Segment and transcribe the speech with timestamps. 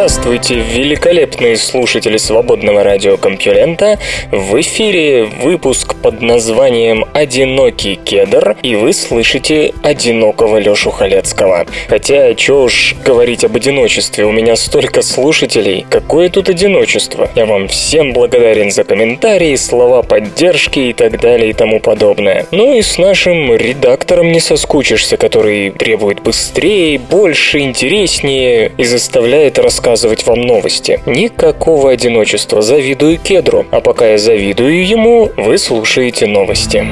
[0.00, 3.98] Здравствуйте, великолепные слушатели свободного радиокомпьюлента!
[4.32, 11.66] В эфире выпуск под названием «Одинокий кедр», и вы слышите одинокого Лёшу Халецкого.
[11.86, 15.84] Хотя, чё уж говорить об одиночестве, у меня столько слушателей.
[15.90, 17.28] Какое тут одиночество?
[17.34, 22.46] Я вам всем благодарен за комментарии, слова поддержки и так далее и тому подобное.
[22.52, 29.89] Ну и с нашим редактором не соскучишься, который требует быстрее, больше, интереснее и заставляет рассказывать
[30.26, 31.00] вам новости.
[31.06, 33.66] Никакого одиночества, завидую кедру.
[33.70, 36.86] А пока я завидую ему, вы слушаете новости.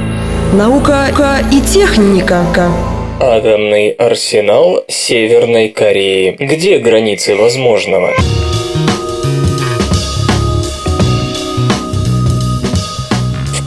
[0.53, 1.09] Наука
[1.53, 2.45] и техника.
[3.21, 6.37] Атомный арсенал Северной Кореи.
[6.39, 8.13] Где границы возможного?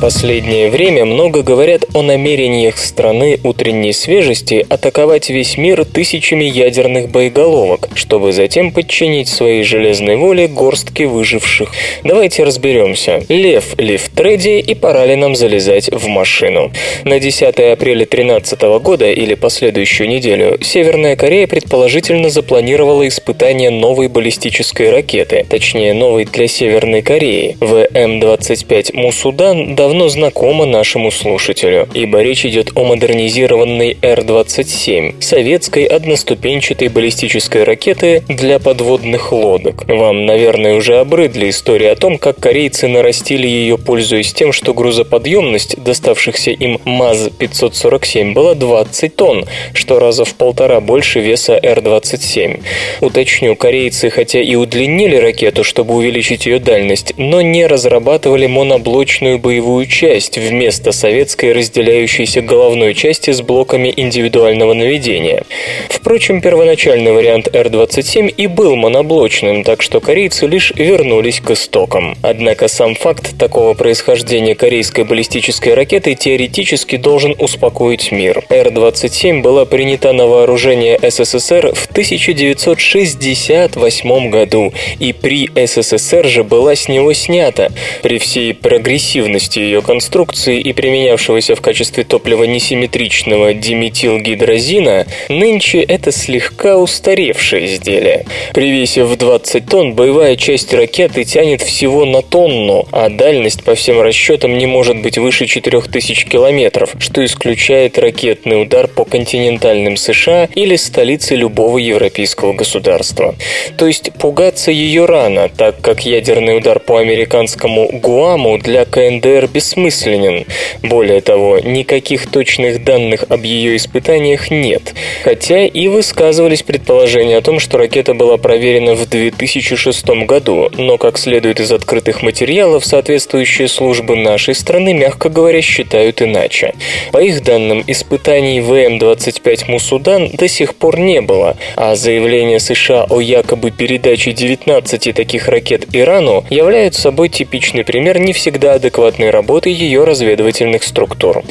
[0.02, 7.88] Последнее время много говорят о намерениях страны утренней свежести атаковать весь мир тысячами ядерных боеголовок,
[7.94, 11.72] чтобы затем подчинить своей железной воле горстки выживших.
[12.04, 16.72] Давайте разберемся, лев ли в треде и пора ли нам залезать в машину.
[17.04, 24.90] На 10 апреля 2013 года или последующую неделю Северная Корея предположительно запланировала испытание новой баллистической
[24.90, 27.56] ракеты, точнее новой для Северной Кореи.
[27.60, 36.88] ВМ-25 Мусудан давно давно знакома нашему слушателю, ибо речь идет о модернизированной Р-27, советской одноступенчатой
[36.88, 39.84] баллистической ракеты для подводных лодок.
[39.90, 45.84] Вам, наверное, уже обрыдли истории о том, как корейцы нарастили ее, пользуясь тем, что грузоподъемность
[45.84, 52.62] доставшихся им МАЗ-547 была 20 тонн, что раза в полтора больше веса Р-27.
[53.02, 59.81] Уточню, корейцы хотя и удлинили ракету, чтобы увеличить ее дальность, но не разрабатывали моноблочную боевую
[59.82, 65.44] боевую часть вместо советской разделяющейся головной части с блоками индивидуального наведения.
[65.90, 72.16] Впрочем, первоначальный вариант Р-27 и был моноблочным, так что корейцы лишь вернулись к истокам.
[72.22, 78.44] Однако сам факт такого происхождения корейской баллистической ракеты теоретически должен успокоить мир.
[78.50, 86.88] Р-27 была принята на вооружение СССР в 1968 году и при СССР же была с
[86.88, 87.70] него снята.
[88.02, 96.78] При всей прогрессивности ее конструкции и применявшегося в качестве топлива несимметричного диметилгидрозина, нынче это слегка
[96.78, 98.26] устаревшее изделие.
[98.54, 103.76] При весе в 20 тонн боевая часть ракеты тянет всего на тонну, а дальность по
[103.76, 110.50] всем расчетам не может быть выше 4000 километров, что исключает ракетный удар по континентальным США
[110.54, 113.36] или столице любого европейского государства.
[113.78, 120.46] То есть пугаться ее рано, так как ядерный удар по американскому Гуаму для КНДР бессмысленен.
[120.82, 127.60] Более того, никаких точных данных об ее испытаниях нет, хотя и высказывались предположения о том,
[127.60, 134.16] что ракета была проверена в 2006 году, но, как следует из открытых материалов, соответствующие службы
[134.16, 136.74] нашей страны, мягко говоря, считают иначе.
[137.12, 143.22] По их данным, испытаний ВМ-25 Мусудан до сих пор не было, а заявления США о
[143.22, 149.70] якобы передаче 19 таких ракет Ирану являются собой типичный пример не всегда адекватной работы работы
[149.70, 151.44] ее разведывательных структур.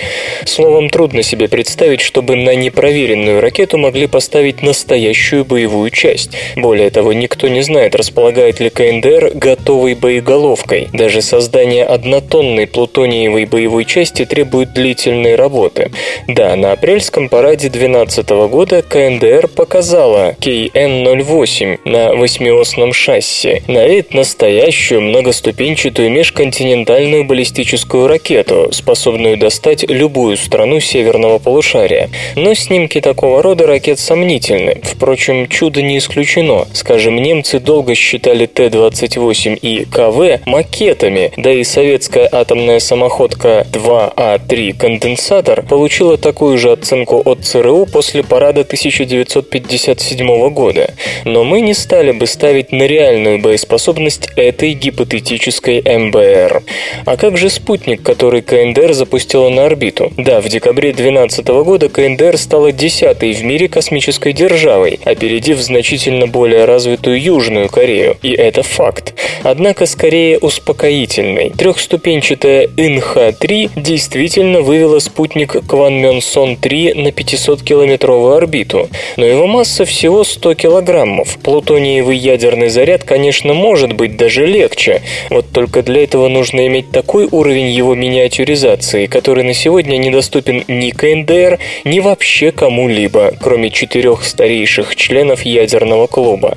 [0.46, 6.30] Словом, трудно себе представить, чтобы на непроверенную ракету могли поставить настоящую боевую часть.
[6.56, 10.88] Более того, никто не знает, располагает ли КНДР готовой боеголовкой.
[10.94, 15.90] Даже создание однотонной плутониевой боевой части требует длительной работы.
[16.26, 23.60] Да, на апрельском параде 2012 года КНДР показала KN-08 на восьмиосном шасси.
[23.66, 32.10] На вид настоящую многоступенчатую межконтинентальную баллистическую баллистическую ракету, способную достать любую страну северного полушария.
[32.36, 34.80] Но снимки такого рода ракет сомнительны.
[34.82, 36.66] Впрочем, чудо не исключено.
[36.72, 45.62] Скажем, немцы долго считали Т-28 и КВ макетами, да и советская атомная самоходка 2А3 «Конденсатор»
[45.62, 50.94] получила такую же оценку от ЦРУ после парада 1957 года.
[51.24, 56.62] Но мы не стали бы ставить на реальную боеспособность этой гипотетической МБР.
[57.06, 60.12] А как же спутник спутник, который КНДР запустила на орбиту.
[60.16, 66.64] Да, в декабре 2012 года КНДР стала десятой в мире космической державой, опередив значительно более
[66.64, 68.16] развитую Южную Корею.
[68.22, 69.14] И это факт.
[69.44, 71.50] Однако скорее успокоительный.
[71.50, 81.38] Трехступенчатая ИНХ-3 действительно вывела спутник Кванмёнсон-3 на 500-километровую орбиту, но его масса всего 100 килограммов.
[81.38, 87.28] Плутониевый ядерный заряд, конечно, может быть даже легче, вот только для этого нужно иметь такой
[87.30, 94.96] уровень его миниатюризации, который на сегодня недоступен ни КНДР, ни вообще кому-либо, кроме четырех старейших
[94.96, 96.56] членов ядерного клуба.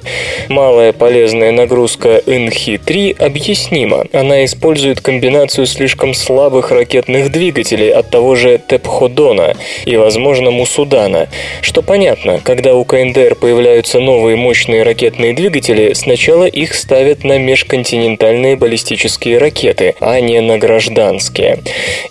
[0.49, 4.05] Малая полезная нагрузка ИНХИ-3 объяснима.
[4.13, 9.55] Она использует комбинацию слишком слабых ракетных двигателей от того же Тепходона
[9.85, 11.27] и, возможно, Мусудана.
[11.61, 18.55] Что понятно, когда у КНДР появляются новые мощные ракетные двигатели, сначала их ставят на межконтинентальные
[18.55, 20.92] баллистические ракеты, а не на гражданские.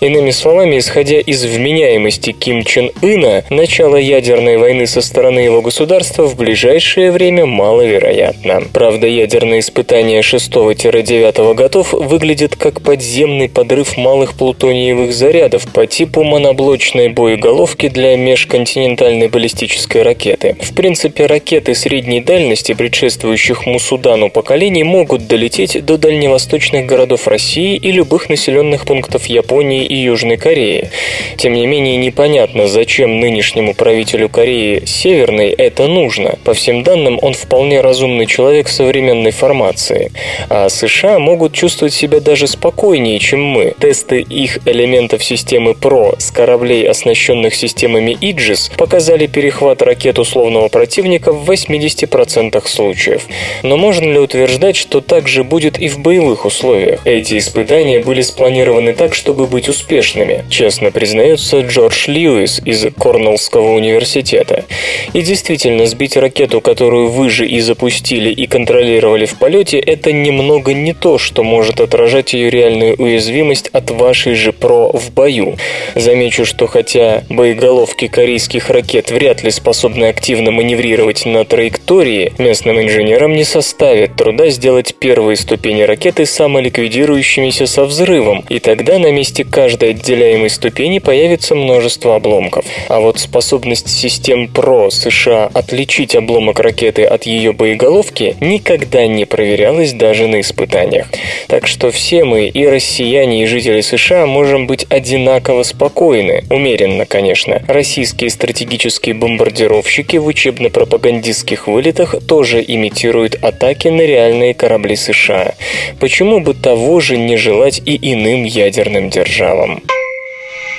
[0.00, 6.24] Иными словами, исходя из вменяемости Ким Чен Ына, начало ядерной войны со стороны его государства
[6.24, 8.64] в ближайшее время маловероятно.
[8.72, 17.08] Правда, ядерные испытания 6-9 годов выглядят как подземный подрыв малых плутониевых зарядов по типу моноблочной
[17.08, 20.56] боеголовки для межконтинентальной баллистической ракеты.
[20.60, 27.92] В принципе, ракеты средней дальности, предшествующих Мусудану поколений, могут долететь до дальневосточных городов России и
[27.92, 30.90] любых населенных пунктов Японии и Южной Кореи.
[31.36, 36.38] Тем не менее, непонятно, зачем нынешнему правителю Кореи Северной это нужно.
[36.44, 40.12] По всем данным, он вполне разумный человек современной формации.
[40.48, 43.74] А США могут чувствовать себя даже спокойнее, чем мы.
[43.78, 51.32] Тесты их элементов системы ПРО с кораблей, оснащенных системами Иджис, показали перехват ракет условного противника
[51.32, 53.26] в 80% случаев.
[53.62, 57.00] Но можно ли утверждать, что так же будет и в боевых условиях?
[57.04, 58.61] Эти испытания были спланированы
[59.02, 64.64] так, чтобы быть успешными, честно признается Джордж Льюис из Корнеллского университета.
[65.12, 70.72] И действительно, сбить ракету, которую вы же и запустили и контролировали в полете, это немного
[70.72, 75.56] не то, что может отражать ее реальную уязвимость от вашей же ПРО в бою.
[75.96, 83.32] Замечу, что хотя боеголовки корейских ракет вряд ли способны активно маневрировать на траектории, местным инженерам
[83.32, 89.90] не составит труда сделать первые ступени ракеты самоликвидирующимися со взрывом, и тогда на месте каждой
[89.92, 92.66] отделяемой ступени появится множество обломков.
[92.88, 99.94] А вот способность систем ПРО США отличить обломок ракеты от ее боеголовки никогда не проверялась
[99.94, 101.06] даже на испытаниях.
[101.46, 107.62] Так что все мы, и россияне, и жители США, можем быть одинаково спокойны, умеренно, конечно.
[107.68, 115.54] Российские стратегические бомбардировщики в учебно-пропагандистских вылетах тоже имитируют атаки на реальные корабли США.
[115.98, 119.82] Почему бы того же не желать и иным ядерным державам?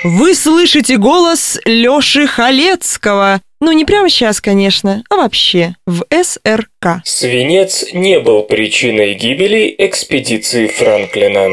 [0.04, 3.42] Вы слышите голос Лёши Халецкого.
[3.62, 7.01] Ну, не прямо сейчас, конечно, а вообще, в СРК.
[7.06, 11.48] Свинец не был причиной гибели экспедиции Франклина.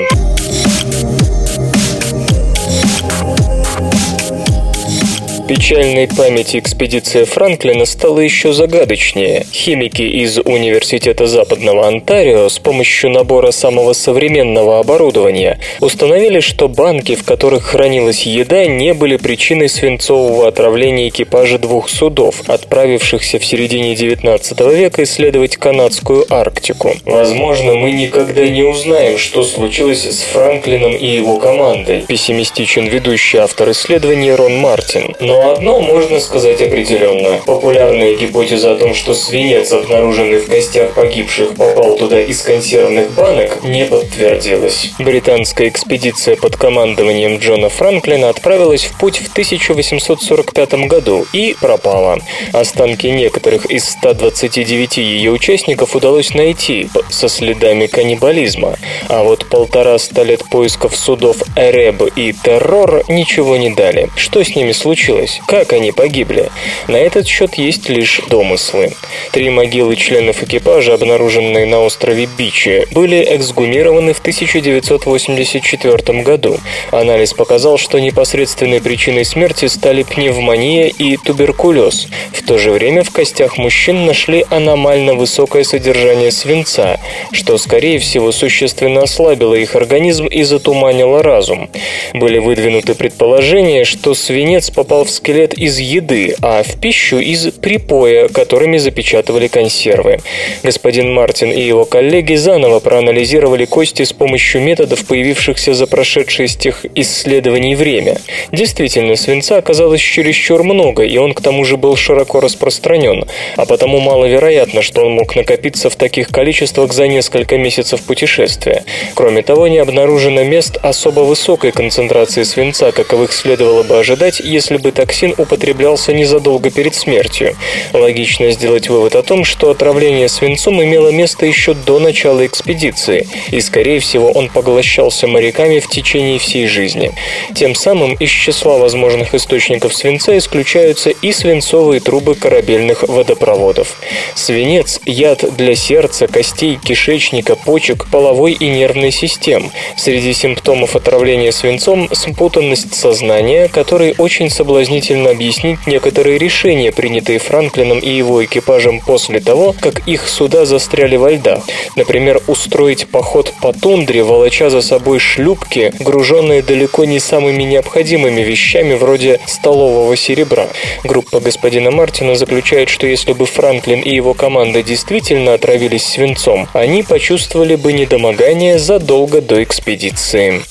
[5.51, 9.45] Печальной памяти экспедиция Франклина стала еще загадочнее.
[9.53, 17.25] Химики из Университета Западного Онтарио с помощью набора самого современного оборудования установили, что банки, в
[17.25, 24.61] которых хранилась еда, не были причиной свинцового отравления экипажа двух судов, отправившихся в середине 19
[24.73, 26.93] века исследовать канадскую Арктику.
[27.05, 33.73] Возможно, мы никогда не узнаем, что случилось с Франклином и его командой, пессимистичен ведущий автор
[33.73, 35.17] исследования Рон Мартин.
[35.19, 37.41] Но но одно можно сказать определенно.
[37.47, 43.63] Популярная гипотеза о том, что свинец, обнаруженный в костях погибших, попал туда из консервных банок,
[43.65, 44.93] не подтвердилась.
[44.99, 52.19] Британская экспедиция под командованием Джона Франклина отправилась в путь в 1845 году и пропала.
[52.53, 58.77] Останки некоторых из 129 ее участников удалось найти со следами каннибализма,
[59.09, 64.11] а вот полтора-ста лет поисков судов Эреб и Террор ничего не дали.
[64.17, 65.30] Что с ними случилось?
[65.31, 65.41] Случилось?
[65.47, 66.51] Как они погибли?
[66.89, 68.93] На этот счет есть лишь домыслы.
[69.33, 76.59] Три могилы членов экипажа, обнаруженные на острове Бичи, были эксгумированы в 1984 году.
[76.91, 82.09] Анализ показал, что непосредственной причиной смерти стали пневмония и туберкулез.
[82.33, 86.99] В то же время в костях мужчин нашли аномально высокое содержание свинца,
[87.33, 91.71] что, скорее всего, существенно ослабило их организм и затуманило разум.
[92.15, 98.29] Были выдвинуты предположения, что свинец попал в скелет из еды, а в пищу из припоя,
[98.29, 100.21] которыми запечатывали консервы.
[100.63, 106.57] Господин Мартин и его коллеги заново проанализировали кости с помощью методов, появившихся за прошедшее с
[106.57, 108.17] тех исследований время.
[108.53, 113.25] Действительно, свинца оказалось чересчур много, и он к тому же был широко распространен,
[113.57, 118.85] а потому маловероятно, что он мог накопиться в таких количествах за несколько месяцев путешествия.
[119.15, 124.93] Кроме того, не обнаружено мест особо высокой концентрации свинца, каковых следовало бы ожидать, если бы
[125.01, 127.57] токсин употреблялся незадолго перед смертью.
[127.95, 133.63] Логично сделать вывод о том, что отравление свинцом имело место еще до начала экспедиции, и,
[133.63, 137.13] скорее всего, он поглощался моряками в течение всей жизни.
[137.55, 143.97] Тем самым из числа возможных источников свинца исключаются и свинцовые трубы корабельных водопроводов.
[144.35, 149.73] Свинец– яд для сердца, костей, кишечника, почек, половой и нервной систем.
[149.97, 154.51] Среди симптомов отравления свинцом– спутанность сознания, который очень
[154.91, 161.15] соблазнительно объяснить некоторые решения, принятые Франклином и его экипажем после того, как их суда застряли
[161.17, 161.63] во льдах.
[161.95, 168.95] Например, устроить поход по тундре, волоча за собой шлюпки, груженные далеко не самыми необходимыми вещами
[168.95, 170.67] вроде столового серебра.
[171.05, 177.05] Группа господина Мартина заключает, что если бы Франклин и его команда действительно отравились свинцом, они
[177.05, 180.63] почувствовали бы недомогание задолго до экспедиции.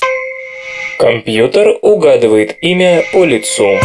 [1.00, 3.78] Компьютер угадывает имя по лицу.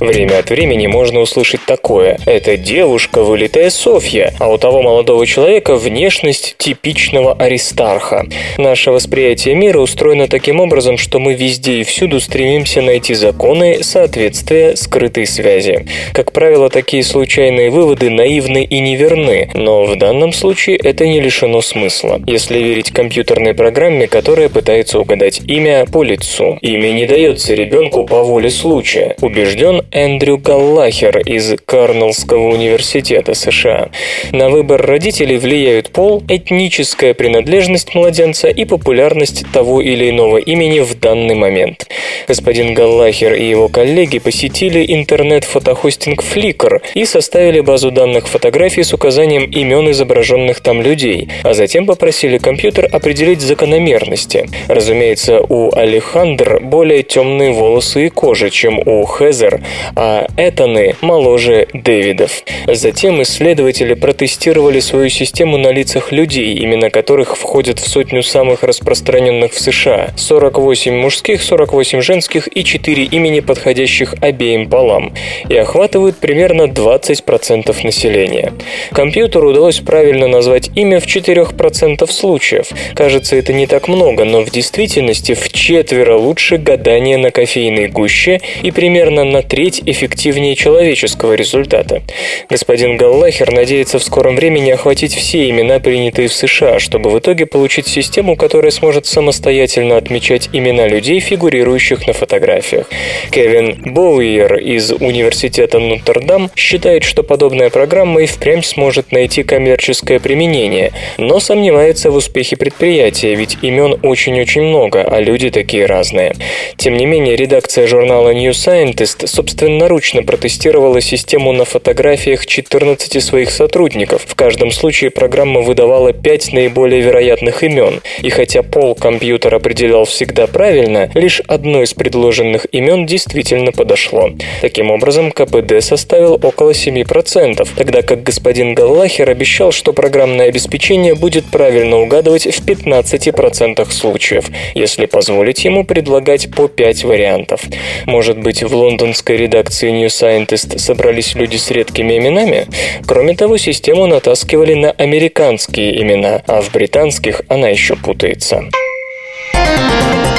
[0.00, 2.18] Время от времени можно услышать такое.
[2.24, 8.26] Это девушка, вылитая Софья, а у того молодого человека внешность типичного аристарха.
[8.58, 14.76] Наше восприятие мира устроено таким образом, что мы везде и всюду стремимся найти законы соответствия
[14.76, 15.86] скрытой связи.
[16.12, 21.60] Как правило, такие случайные выводы наивны и неверны, но в данном случае это не лишено
[21.60, 26.58] смысла, если верить компьютерной программе, которая пытается угадать имя по лицу.
[26.60, 29.16] Имя не дается ребенку по воле случая.
[29.20, 33.88] Убежден Эндрю Галлахер из Карнеллского университета США.
[34.32, 40.98] На выбор родителей влияют пол, этническая принадлежность младенца и популярность того или иного имени в
[40.98, 41.88] данный момент.
[42.26, 49.44] Господин Галлахер и его коллеги посетили интернет-фотохостинг Flickr и составили базу данных фотографий с указанием
[49.44, 54.48] имен изображенных там людей, а затем попросили компьютер определить закономерности.
[54.68, 59.60] Разумеется, у Алехандр более темные волосы и кожа, чем у Хезер,
[59.96, 62.42] а Этаны моложе Дэвидов.
[62.66, 69.52] Затем исследователи протестировали свою систему на лицах людей, имена которых входят в сотню самых распространенных
[69.52, 70.10] в США.
[70.16, 75.12] 48 мужских, 48 женских и 4 имени, подходящих обеим полам,
[75.48, 78.52] и охватывают примерно 20% населения.
[78.92, 82.68] Компьютеру удалось правильно назвать имя в 4% случаев.
[82.94, 88.40] Кажется, это не так много, но в действительности в четверо лучше гадание на кофейной гуще
[88.62, 92.02] и примерно на треть треть эффективнее человеческого результата.
[92.48, 97.44] Господин Галлахер надеется в скором времени охватить все имена, принятые в США, чтобы в итоге
[97.44, 102.86] получить систему, которая сможет самостоятельно отмечать имена людей, фигурирующих на фотографиях.
[103.30, 110.92] Кевин Боуиер из Университета Нотр-Дам считает, что подобная программа и впрямь сможет найти коммерческое применение,
[111.18, 116.34] но сомневается в успехе предприятия, ведь имен очень-очень много, а люди такие разные.
[116.78, 123.50] Тем не менее, редакция журнала New Scientist собственно собственноручно протестировала систему на фотографиях 14 своих
[123.50, 124.22] сотрудников.
[124.24, 128.00] В каждом случае программа выдавала 5 наиболее вероятных имен.
[128.22, 134.30] И хотя пол компьютер определял всегда правильно, лишь одно из предложенных имен действительно подошло.
[134.60, 141.44] Таким образом, КПД составил около 7%, тогда как господин Галлахер обещал, что программное обеспечение будет
[141.46, 147.62] правильно угадывать в 15% случаев, если позволить ему предлагать по 5 вариантов.
[148.06, 152.66] Может быть, в лондонской редакции New Scientist собрались люди с редкими именами.
[153.06, 158.64] Кроме того, систему натаскивали на американские имена, а в британских она еще путается.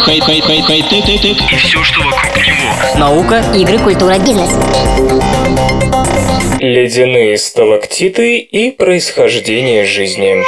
[0.07, 0.21] И
[1.55, 2.99] все, что вокруг него.
[2.99, 4.51] Наука, игры, культура, бизнес.
[6.59, 10.43] Ледяные сталактиты и происхождение жизни.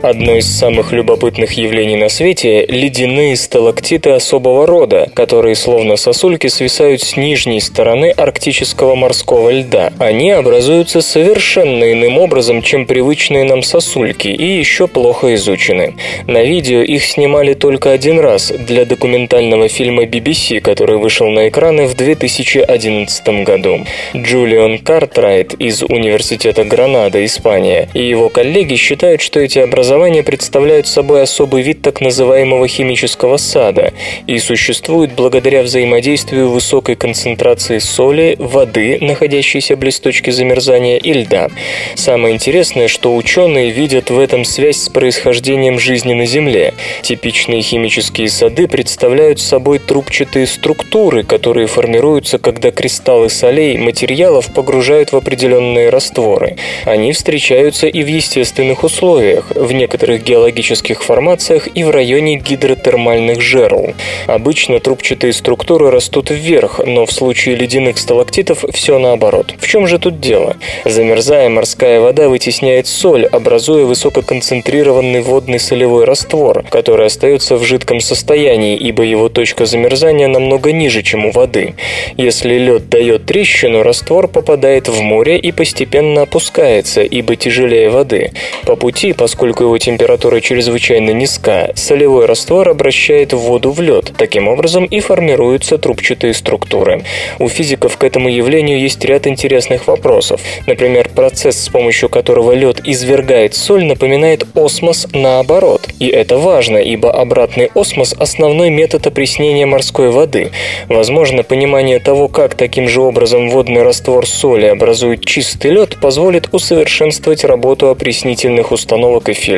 [0.00, 7.02] Одно из самых любопытных явлений на свете– ледяные сталактиты особого рода, которые словно сосульки свисают
[7.02, 9.92] с нижней стороны арктического морского льда.
[9.98, 15.96] Они образуются совершенно иным образом, чем привычные нам сосульки, и еще плохо изучены.
[16.28, 21.88] На видео их снимали только один раз для документального фильма BBC, который вышел на экраны
[21.88, 23.84] в 2011 году.
[24.14, 29.87] Джулиан Картрайт из Университета Гранада, Испания, и его коллеги считают, что эти образования
[30.22, 33.92] представляют собой особый вид так называемого химического сада
[34.26, 41.48] и существуют благодаря взаимодействию высокой концентрации соли, воды, находящейся близ точки замерзания, и льда.
[41.94, 46.74] Самое интересное, что ученые видят в этом связь с происхождением жизни на Земле.
[47.02, 55.16] Типичные химические сады представляют собой трубчатые структуры, которые формируются, когда кристаллы солей материалов погружают в
[55.16, 56.56] определенные растворы.
[56.84, 63.94] Они встречаются и в естественных условиях, в некоторых геологических формациях и в районе гидротермальных жерл.
[64.26, 69.54] Обычно трубчатые структуры растут вверх, но в случае ледяных сталактитов все наоборот.
[69.58, 70.56] В чем же тут дело?
[70.84, 78.76] Замерзая, морская вода вытесняет соль, образуя высококонцентрированный водный солевой раствор, который остается в жидком состоянии,
[78.76, 81.74] ибо его точка замерзания намного ниже, чем у воды.
[82.16, 88.32] Если лед дает трещину, раствор попадает в море и постепенно опускается, ибо тяжелее воды.
[88.64, 94.12] По пути, поскольку его температура чрезвычайно низка, солевой раствор обращает воду в лед.
[94.16, 97.04] Таким образом и формируются трубчатые структуры.
[97.38, 100.40] У физиков к этому явлению есть ряд интересных вопросов.
[100.66, 105.82] Например, процесс, с помощью которого лед извергает соль, напоминает осмос наоборот.
[105.98, 110.50] И это важно, ибо обратный осмос– основной метод опреснения морской воды.
[110.88, 117.44] Возможно, понимание того, как таким же образом водный раствор соли образует чистый лед, позволит усовершенствовать
[117.44, 119.57] работу опреснительных установок и фильтров.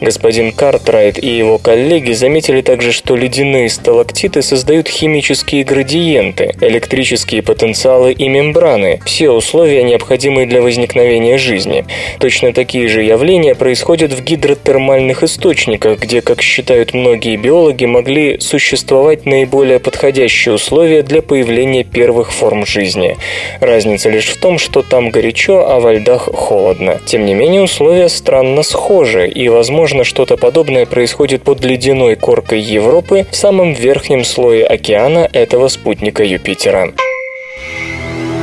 [0.00, 8.12] Господин Картрайт и его коллеги заметили также, что ледяные сталактиты создают химические градиенты, электрические потенциалы
[8.12, 11.84] и мембраны, все условия, необходимые для возникновения жизни.
[12.18, 19.26] Точно такие же явления происходят в гидротермальных источниках, где, как считают многие биологи, могли существовать
[19.26, 23.16] наиболее подходящие условия для появления первых форм жизни.
[23.60, 27.00] Разница лишь в том, что там горячо, а во льдах холодно.
[27.06, 33.26] Тем не менее, условия странно схожи, и, возможно, что-то подобное происходит под ледяной коркой Европы
[33.30, 36.92] в самом верхнем слое океана этого спутника Юпитера.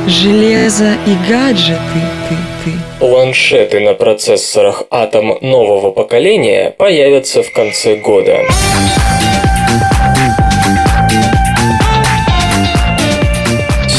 [0.06, 1.78] Железо и гаджеты,
[2.28, 2.70] ты, ты.
[2.98, 8.38] Планшеты на процессорах Atom нового поколения появятся в конце года.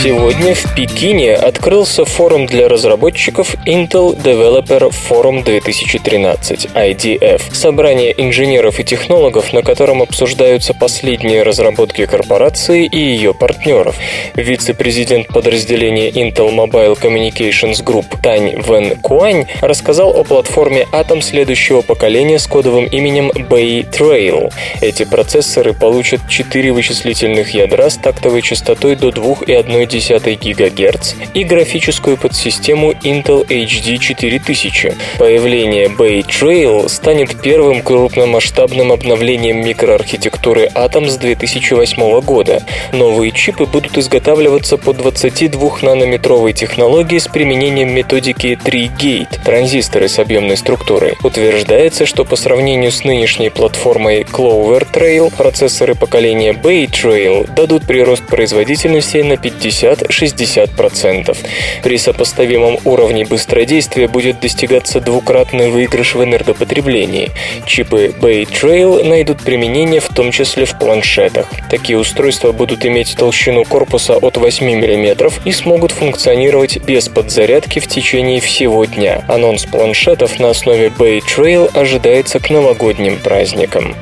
[0.01, 8.85] Сегодня в Пекине открылся форум для разработчиков Intel Developer Forum 2013 IDF, собрание инженеров и
[8.85, 13.97] технологов, на котором обсуждаются последние разработки корпорации и ее партнеров.
[14.35, 22.39] Вице-президент подразделения Intel Mobile Communications Group Тань Вен Куань рассказал о платформе Atom следующего поколения
[22.39, 24.49] с кодовым именем Bay Trail.
[24.79, 32.91] Эти процессоры получат 4 вычислительных ядра с тактовой частотой до 2,1 ГГц и графическую подсистему
[32.91, 34.95] Intel HD 4000.
[35.17, 42.63] Появление Bay Trail станет первым крупномасштабным обновлением микроархитектуры Atom с 2008 года.
[42.93, 51.15] Новые чипы будут изготавливаться по 22-нанометровой технологии с применением методики 3-Gate– транзисторы с объемной структурой.
[51.23, 58.25] Утверждается, что по сравнению с нынешней платформой Clover Trail, процессоры поколения Bay Trail дадут прирост
[58.27, 61.37] производительности на 50 50-60%.
[61.83, 67.31] При сопоставимом уровне быстродействия будет достигаться двукратный выигрыш в энергопотреблении.
[67.65, 71.47] Чипы Bay Trail найдут применение в том числе в планшетах.
[71.69, 77.87] Такие устройства будут иметь толщину корпуса от 8 мм и смогут функционировать без подзарядки в
[77.87, 79.23] течение всего дня.
[79.27, 83.95] Анонс планшетов на основе Bay Trail ожидается к новогодним праздникам.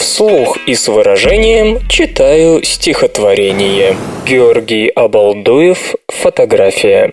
[0.00, 3.98] Вслух и с выражением читаю стихотворение.
[4.26, 5.94] Георгий Обалдуев.
[6.08, 7.12] Фотография.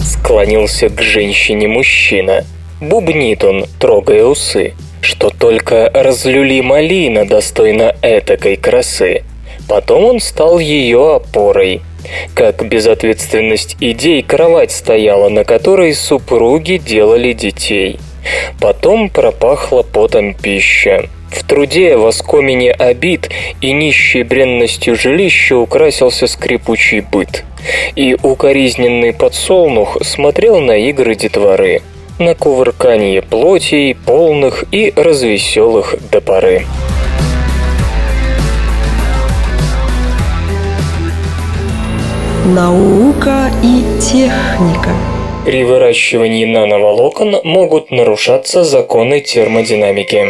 [0.00, 2.46] Склонился к женщине мужчина.
[2.80, 9.24] Бубнит он, трогая усы, что только разлюли малина достойна этакой красы.
[9.68, 11.82] Потом он стал ее опорой–
[12.34, 17.98] как безответственность идей кровать стояла, на которой супруги делали детей.
[18.60, 21.08] Потом пропахла потом пища.
[21.30, 27.44] В труде, воскомене обид и нищей бренностью жилища украсился скрипучий быт.
[27.94, 31.82] И укоризненный подсолнух смотрел на игры детворы,
[32.18, 36.64] на кувырканье плотей, полных и развеселых до поры.
[42.46, 44.90] Наука и техника.
[45.44, 50.28] При выращивании нановолокон могут нарушаться законы термодинамики.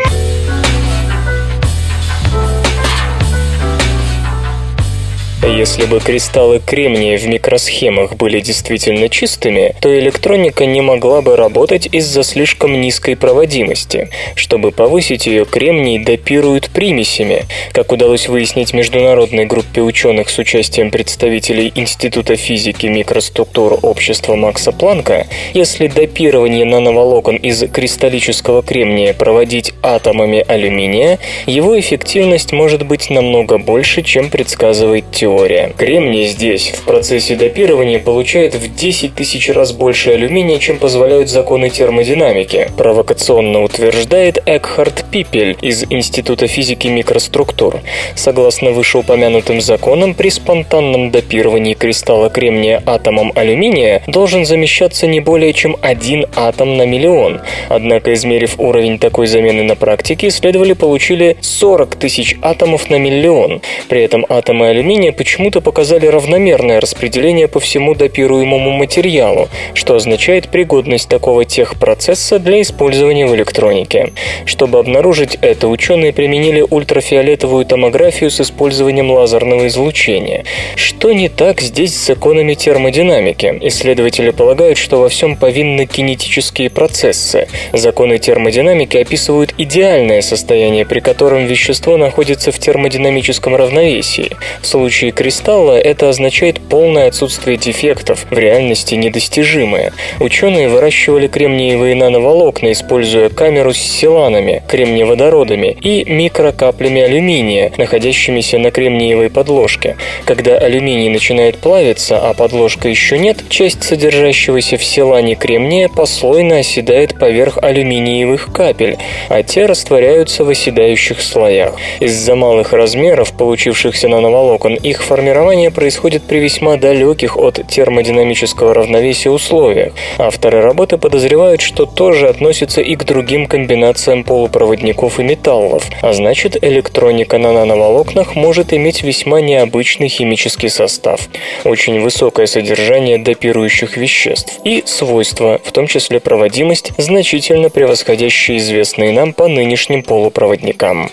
[5.46, 11.88] Если бы кристаллы кремния в микросхемах были действительно чистыми, то электроника не могла бы работать
[11.92, 14.10] из-за слишком низкой проводимости.
[14.34, 17.44] Чтобы повысить ее, кремний допируют примесями.
[17.72, 25.26] Как удалось выяснить международной группе ученых с участием представителей Института физики микроструктур общества Макса Планка,
[25.54, 34.02] если допирование нановолокон из кристаллического кремния проводить атомами алюминия, его эффективность может быть намного больше,
[34.02, 35.72] чем предсказывает теория теория.
[35.76, 41.68] Кремний здесь в процессе допирования получает в 10 тысяч раз больше алюминия, чем позволяют законы
[41.68, 47.80] термодинамики, провокационно утверждает Экхард Пипель из Института физики микроструктур.
[48.14, 55.76] Согласно вышеупомянутым законам, при спонтанном допировании кристалла кремния атомом алюминия должен замещаться не более чем
[55.82, 57.40] один атом на миллион.
[57.68, 63.60] Однако, измерив уровень такой замены на практике, исследователи получили 40 тысяч атомов на миллион.
[63.88, 71.08] При этом атомы алюминия почему-то показали равномерное распределение по всему допируемому материалу, что означает пригодность
[71.08, 74.12] такого техпроцесса для использования в электронике.
[74.44, 80.44] Чтобы обнаружить это, ученые применили ультрафиолетовую томографию с использованием лазерного излучения.
[80.76, 83.58] Что не так здесь с законами термодинамики?
[83.62, 87.48] Исследователи полагают, что во всем повинны кинетические процессы.
[87.72, 94.30] Законы термодинамики описывают идеальное состояние, при котором вещество находится в термодинамическом равновесии.
[94.62, 99.92] В случае кристалла это означает полное отсутствие дефектов, в реальности недостижимое.
[100.20, 109.30] Ученые выращивали кремниевые нановолокна, используя камеру с силанами, кремниеводородами и микрокаплями алюминия, находящимися на кремниевой
[109.30, 109.96] подложке.
[110.24, 117.18] Когда алюминий начинает плавиться, а подложка еще нет, часть содержащегося в силане кремния послойно оседает
[117.18, 118.96] поверх алюминиевых капель,
[119.28, 121.74] а те растворяются в оседающих слоях.
[122.00, 129.92] Из-за малых размеров получившихся нановолокон их формирование происходит при весьма далеких от термодинамического равновесия условиях.
[130.18, 136.62] Авторы работы подозревают, что тоже относится и к другим комбинациям полупроводников и металлов, а значит
[136.62, 141.28] электроника на нановолокнах может иметь весьма необычный химический состав,
[141.64, 149.32] очень высокое содержание допирующих веществ и свойства, в том числе проводимость, значительно превосходящие известные нам
[149.32, 151.10] по нынешним полупроводникам.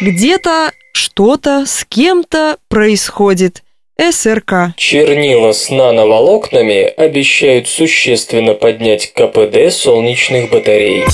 [0.00, 3.62] Где-то что-то с кем-то происходит.
[3.98, 4.74] СРК.
[4.76, 11.04] Чернила с нановолокнами обещают существенно поднять КПД солнечных батарей.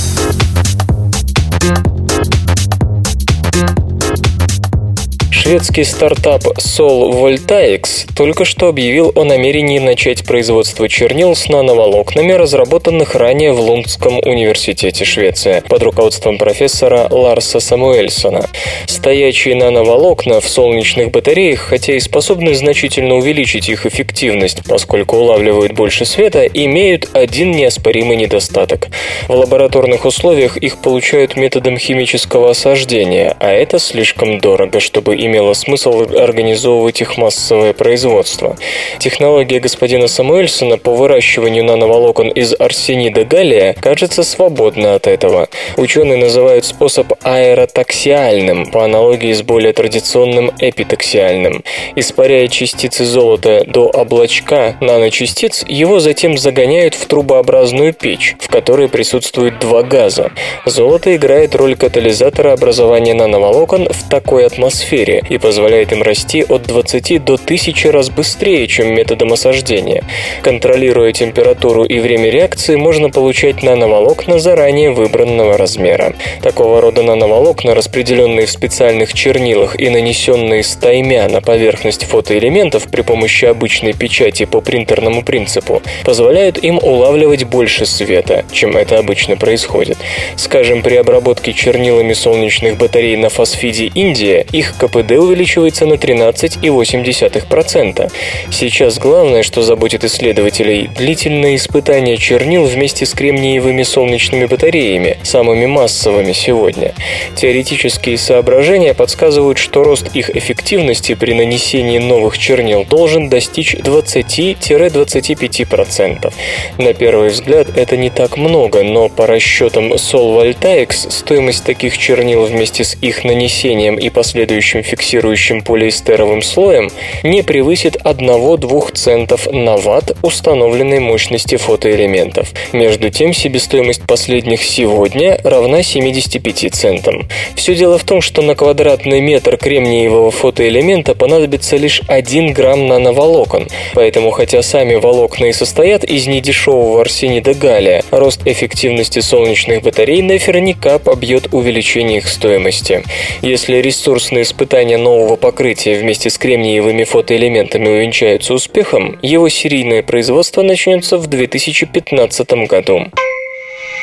[5.49, 13.15] Шведский стартап Sol Voltaics только что объявил о намерении начать производство чернил с нановолокнами, разработанных
[13.15, 18.45] ранее в Лундском университете Швеция под руководством профессора Ларса Самуэльсона.
[18.85, 26.05] Стоячие нановолокна в солнечных батареях, хотя и способны значительно увеличить их эффективность, поскольку улавливают больше
[26.05, 28.89] света, имеют один неоспоримый недостаток.
[29.29, 36.01] В лабораторных условиях их получают методом химического осаждения, а это слишком дорого, чтобы имело смысл
[36.01, 38.57] организовывать их массовое производство.
[38.99, 45.49] Технология господина Самуэльсона по выращиванию нановолокон из арсенида галлия кажется свободна от этого.
[45.77, 51.63] Ученые называют способ аэротаксиальным, по аналогии с более традиционным эпитаксиальным.
[51.95, 59.61] Испаряя частицы золота до облачка наночастиц, его затем загоняют в трубообразную печь, в которой присутствуют
[59.61, 60.33] два газа.
[60.67, 67.25] Золото играет роль катализатора образования нановолокон в такой атмосфере и позволяет им расти от 20
[67.25, 70.05] до 1000 раз быстрее, чем методом осаждения.
[70.43, 76.15] Контролируя температуру и время реакции, можно получать нановолокна заранее выбранного размера.
[76.43, 83.45] Такого рода нановолокна, распределенные в специальных чернилах и нанесенные стаймя на поверхность фотоэлементов при помощи
[83.45, 89.99] обычной печати по принтерному принципу, позволяют им улавливать больше света, чем это обычно происходит.
[90.37, 98.13] Скажем, при обработке чернилами солнечных батарей на фосфиде Индия их КПД ЦБД увеличивается на 13,8%.
[98.51, 106.33] Сейчас главное, что заботит исследователей– длительное испытание чернил вместе с кремниевыми солнечными батареями, самыми массовыми
[106.33, 106.95] сегодня.
[107.37, 116.33] Теоретические соображения подсказывают, что рост их эффективности при нанесении новых чернил должен достичь 20-25%.
[116.79, 122.45] На первый взгляд это не так много, но по расчетам Sol Voltaics стоимость таких чернил
[122.45, 126.91] вместе с их нанесением и последующим фиксирующим полиэстеровым слоем
[127.23, 132.49] не превысит 1-2 центов на ватт установленной мощности фотоэлементов.
[132.73, 137.29] Между тем, себестоимость последних сегодня равна 75 центам.
[137.55, 143.69] Все дело в том, что на квадратный метр кремниевого фотоэлемента понадобится лишь 1 грамм нановолокон,
[143.95, 150.99] поэтому хотя сами волокна и состоят из недешевого арсенида галлия, рост эффективности солнечных батарей наверняка
[150.99, 153.05] побьет увеличение их стоимости.
[153.43, 161.19] Если ресурсные испытания нового покрытия вместе с кремниевыми фотоэлементами увенчаются успехом, его серийное производство начнется
[161.19, 163.07] в 2015 году.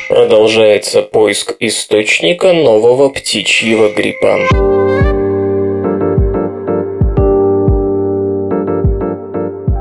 [0.08, 4.85] Продолжается поиск источника нового птичьего гриппа.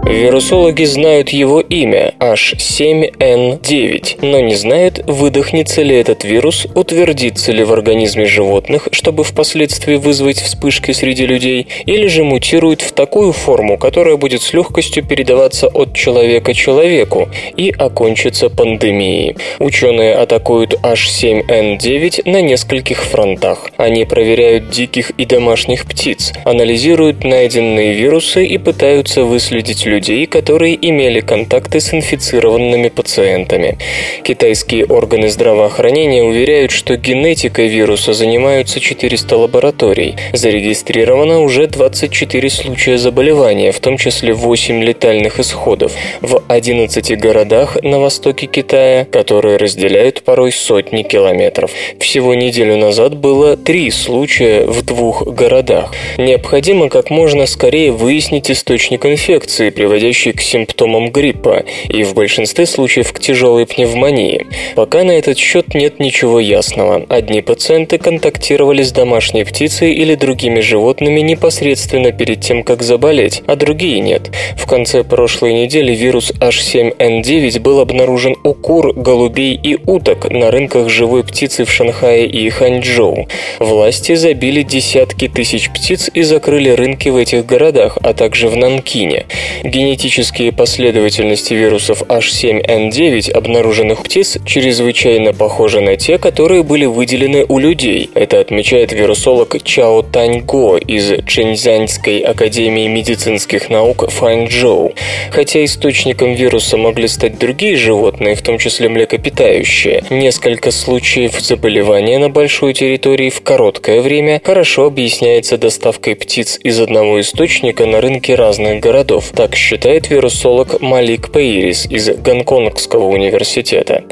[0.07, 7.73] Вирусологи знают его имя H7N9, но не знают, выдохнется ли этот вирус, утвердится ли в
[7.73, 14.15] организме животных, чтобы впоследствии вызвать вспышки среди людей, или же мутирует в такую форму, которая
[14.15, 19.35] будет с легкостью передаваться от человека человеку и окончится пандемией.
[19.57, 23.71] Ученые атакуют H7N9 на нескольких фронтах.
[23.77, 30.75] Они проверяют диких и домашних птиц, анализируют найденные вирусы и пытаются выследить людей людей, которые
[30.75, 33.77] имели контакты с инфицированными пациентами.
[34.23, 40.15] Китайские органы здравоохранения уверяют, что генетикой вируса занимаются 400 лабораторий.
[40.33, 47.99] Зарегистрировано уже 24 случая заболевания, в том числе 8 летальных исходов в 11 городах на
[47.99, 51.71] востоке Китая, которые разделяют порой сотни километров.
[51.99, 55.93] Всего неделю назад было три случая в двух городах.
[56.17, 63.13] Необходимо как можно скорее выяснить источник инфекции, приводящий к симптомам гриппа и в большинстве случаев
[63.13, 64.47] к тяжелой пневмонии.
[64.73, 67.05] Пока на этот счет нет ничего ясного.
[67.07, 73.55] Одни пациенты контактировали с домашней птицей или другими животными непосредственно перед тем, как заболеть, а
[73.55, 74.31] другие нет.
[74.57, 80.89] В конце прошлой недели вирус H7N9 был обнаружен у кур, голубей и уток на рынках
[80.89, 83.27] живой птицы в Шанхае и Ханчжоу.
[83.59, 89.27] Власти забили десятки тысяч птиц и закрыли рынки в этих городах, а также в Нанкине.
[89.75, 98.09] Генетические последовательности вирусов H7N9, обнаруженных птиц, чрезвычайно похожи на те, которые были выделены у людей.
[98.13, 104.93] Это отмечает вирусолог Чао Таньго из Чэньцзянской академии медицинских наук Фанчжоу.
[105.29, 112.29] Хотя источником вируса могли стать другие животные, в том числе млекопитающие, несколько случаев заболевания на
[112.29, 118.79] большой территории в короткое время хорошо объясняется доставкой птиц из одного источника на рынки разных
[118.79, 119.33] городов.
[119.35, 124.03] Так считает вирусолог Малик Пейрис из Гонконгского университета.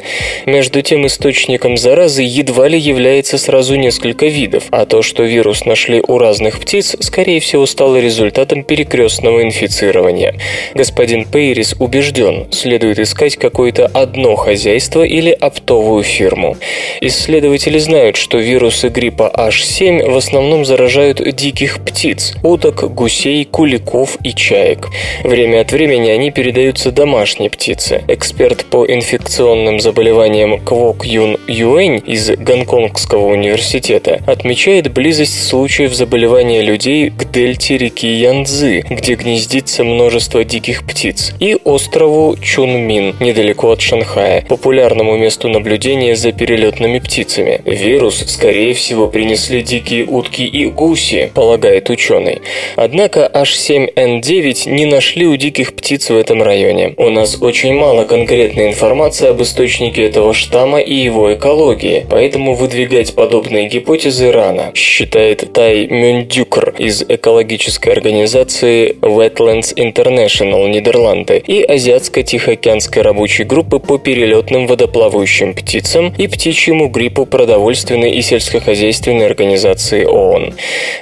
[0.47, 6.01] Между тем, источником заразы едва ли является сразу несколько видов, а то, что вирус нашли
[6.07, 10.33] у разных птиц, скорее всего, стало результатом перекрестного инфицирования.
[10.73, 16.57] Господин Пейрис убежден, следует искать какое-то одно хозяйство или оптовую фирму.
[16.99, 24.33] Исследователи знают, что вирусы гриппа H7 в основном заражают диких птиц– уток, гусей, куликов и
[24.33, 24.89] чаек.
[25.23, 28.03] Время от времени они передаются домашней птице.
[28.07, 37.09] Эксперт по инфекционным заболеваниям Квок Юн Юэнь из Гонконгского университета отмечает близость случаев заболевания людей
[37.09, 44.45] к дельте реки Янцзы, где гнездится множество диких птиц, и острову Чунмин, недалеко от Шанхая,
[44.47, 47.61] популярному месту наблюдения за перелетными птицами.
[47.65, 52.41] Вирус, скорее всего, принесли дикие утки и гуси, полагает ученый.
[52.75, 56.93] Однако H7N9 не нашли у диких птиц в этом районе.
[56.97, 63.15] У нас очень мало конкретной информации об источнике этого штамма и его экологии, поэтому выдвигать
[63.15, 73.43] подобные гипотезы рано, считает Тай Мюндюкр из экологической организации Wetlands International Нидерланды и Азиатско-Тихоокеанской рабочей
[73.43, 80.53] группы по перелетным водоплавающим птицам и птичьему гриппу продовольственной и сельскохозяйственной организации ООН.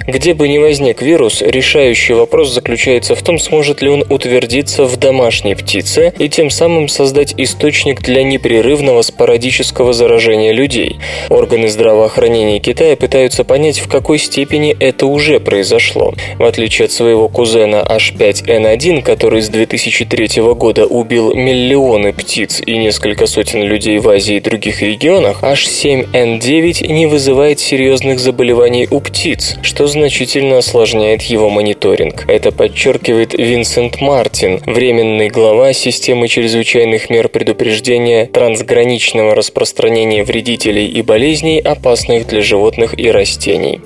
[0.06, 4.96] Где бы ни возник вирус, решающий вопрос заключается в том, сможет ли он утвердиться в
[4.96, 11.00] домашней птице и тем самым создать источник для непрерывного спорадического заражения людей.
[11.28, 16.14] Органы здравоохранения Китая пытаются понять, в какой степени это уже произошло.
[16.38, 23.26] В отличие от своего кузена H5N1, который с 2003 года убил миллионы птиц и несколько
[23.26, 29.88] сотен людей в Азии и других регионах, H7N9 не вызывает серьезных заболеваний у птиц, что
[29.88, 32.24] значительно осложняет его мониторинг.
[32.28, 41.60] Это подчеркивает Винсент Мартин, временный глава системы чрезвычайных мер предупреждения трансграничного распространения вредителей и болезней,
[41.60, 43.80] опасных для животных и растений.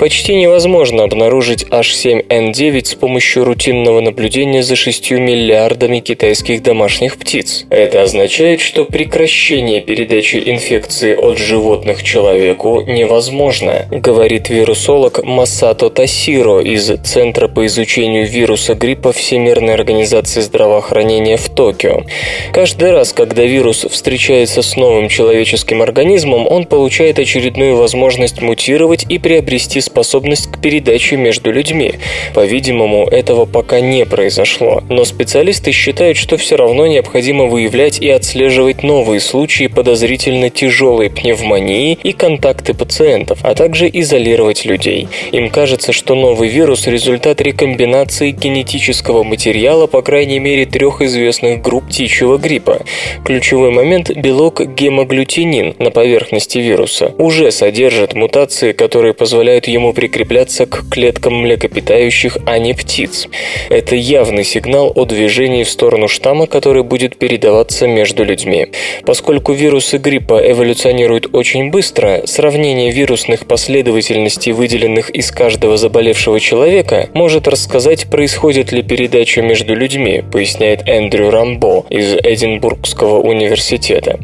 [0.00, 7.66] Почти невозможно обнаружить H7N9 с помощью рутинного наблюдения за 6 миллиардами китайских домашних птиц.
[7.70, 16.90] Это означает, что прекращение передачи инфекции от животных человеку невозможно, говорит вирусолог Масато Тасиро из
[17.04, 22.04] Центра по изучению вируса гриппа Всемирной организации здравоохранения в Токио.
[22.52, 29.18] Каждый раз, когда вирус встречается с новым человеческим организмом, он получает очередную возможность мутировать и
[29.18, 31.94] приобрести способность к передаче между людьми.
[32.32, 38.82] По-видимому, этого пока не произошло, но специалисты считают, что все равно необходимо выявлять и отслеживать
[38.82, 45.08] новые случаи подозрительно тяжелой пневмонии и контакты пациентов, а также изолировать людей.
[45.32, 49.39] Им кажется, что новый вирус– результат рекомбинации генетического материала
[49.86, 52.82] по крайней мере трех известных групп птичьего гриппа.
[53.24, 60.90] Ключевой момент– белок гемоглютинин на поверхности вируса уже содержит мутации, которые позволяют ему прикрепляться к
[60.90, 63.28] клеткам млекопитающих, а не птиц.
[63.70, 68.68] Это явный сигнал о движении в сторону штамма, который будет передаваться между людьми.
[69.06, 77.48] Поскольку вирусы гриппа эволюционируют очень быстро, сравнение вирусных последовательностей, выделенных из каждого заболевшего человека, может
[77.48, 84.18] рассказать, происходит ли передача между людьми, поясняет Эндрю Рамбо из Эдинбургского университета.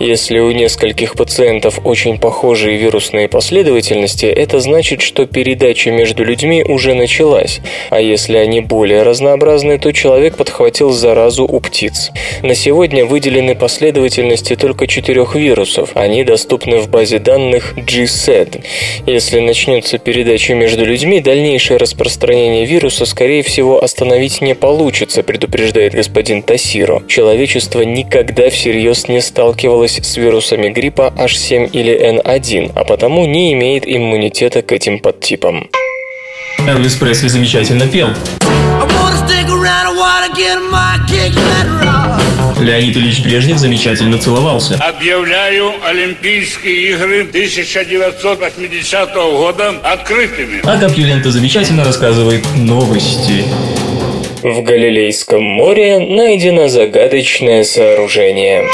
[0.00, 6.94] Если у нескольких пациентов очень похожие вирусные последовательности, это значит, что передача между людьми уже
[6.94, 12.10] началась, а если они более разнообразны, то человек подхватил заразу у птиц.
[12.42, 15.90] На сегодня выделены последовательности только четырех вирусов.
[15.94, 18.64] Они доступны в базе данных GSED.
[19.06, 26.42] Если начнется передача между людьми, дальнейшее распространение вируса, скорее всего, остановить не получится, предупреждает господин
[26.42, 27.02] Тасиро.
[27.06, 33.86] Человечество никогда всерьез не сталкивалось с вирусами гриппа H7 или N1, а потому не имеет
[33.86, 35.68] иммунитета к этим подтипам.
[36.66, 38.08] Элвис Пресли замечательно пел.
[42.58, 44.76] Леонид Ильич Брежнев замечательно целовался.
[44.76, 50.60] Объявляю Олимпийские игры 1980 года открытыми.
[50.64, 53.44] А Капьюлента замечательно рассказывает новости.
[54.42, 58.68] В Галилейском море найдено загадочное сооружение.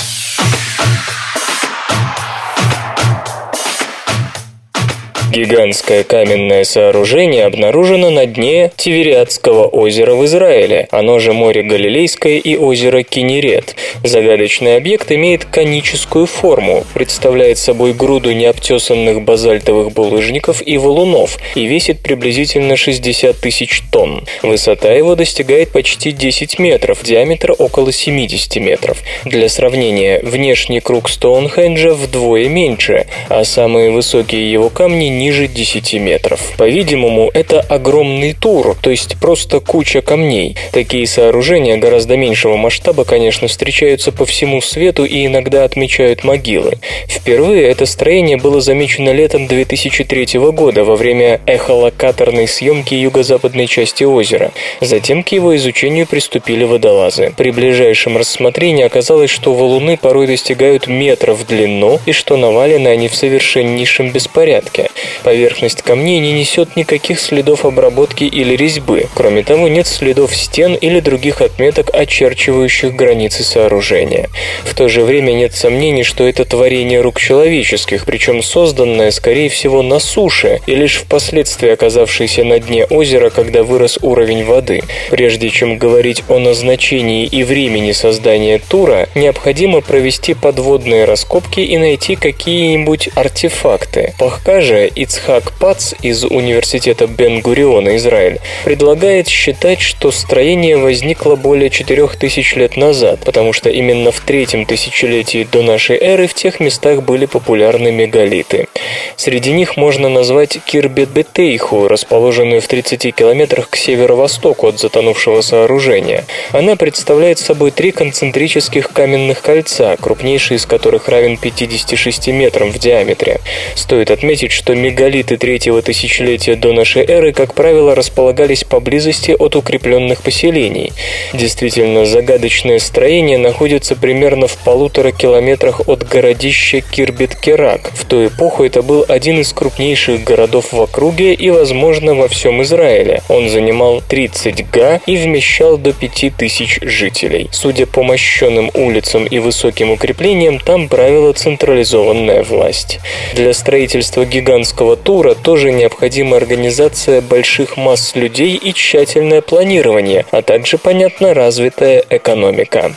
[5.35, 12.57] Гигантское каменное сооружение обнаружено на дне Тивериадского озера в Израиле, оно же море Галилейское и
[12.57, 13.75] озеро Кинерет.
[14.05, 21.99] Загадочный объект имеет коническую форму, представляет собой груду необтесанных базальтовых булыжников и валунов и весит
[21.99, 24.25] приблизительно 60 тысяч тонн.
[24.44, 28.99] Высота его достигает почти 10 метров, диаметр около 70 метров.
[29.25, 36.52] Для сравнения, внешний круг Стоунхенджа вдвое меньше, а самые высокие его камни ниже 10 метров.
[36.58, 40.56] По-видимому, это огромный тур, то есть просто куча камней.
[40.70, 46.74] Такие сооружения гораздо меньшего масштаба, конечно, встречаются по всему свету и иногда отмечают могилы.
[47.08, 54.52] Впервые это строение было замечено летом 2003 года во время эхолокаторной съемки юго-западной части озера.
[54.82, 57.32] Затем к его изучению приступили водолазы.
[57.34, 63.08] При ближайшем рассмотрении оказалось, что валуны порой достигают метров в длину и что навалены они
[63.08, 64.90] в совершеннейшем беспорядке.
[65.22, 69.07] Поверхность камней не несет никаких следов обработки или резьбы.
[69.14, 74.29] Кроме того, нет следов стен или других отметок, очерчивающих границы сооружения.
[74.64, 79.83] В то же время нет сомнений, что это творение рук человеческих, причем созданное, скорее всего,
[79.83, 84.83] на суше и лишь впоследствии оказавшееся на дне озера, когда вырос уровень воды.
[85.11, 92.16] Прежде чем говорить о назначении и времени создания тура, необходимо провести подводные раскопки и найти
[92.16, 94.14] какие-нибудь артефакты.
[94.18, 102.56] Пока же Ицхак Пац из университета Бен-Гуриона, Израиль, предлагает считать, что строение возникло более 4000
[102.56, 107.26] лет назад, потому что именно в третьем тысячелетии до нашей эры в тех местах были
[107.26, 108.68] популярны мегалиты.
[109.16, 116.24] Среди них можно назвать Кирбет-Бетейху, расположенную в 30 километрах к северо-востоку от затонувшего сооружения.
[116.52, 123.40] Она представляет собой три концентрических каменных кольца, крупнейший из которых равен 56 метрам в диаметре.
[123.74, 130.22] Стоит отметить, что мегалиты третьего тысячелетия до нашей эры, как правило, располагались поблизости от укрепленных
[130.22, 130.92] поселений.
[131.33, 137.90] Действительно, загадочное строение находится примерно в полутора километрах от городища Кирбет-Керак.
[137.94, 142.62] В ту эпоху это был один из крупнейших городов в округе и, возможно, во всем
[142.62, 143.22] Израиле.
[143.28, 147.49] Он занимал 30 га и вмещал до 5000 жителей.
[147.53, 153.01] Судя по мощенным улицам и высоким укреплениям, там правила централизованная власть.
[153.34, 160.79] Для строительства гигантского тура тоже необходима организация больших масс людей и тщательное планирование, а также,
[160.79, 162.93] понятно, развитая экономика.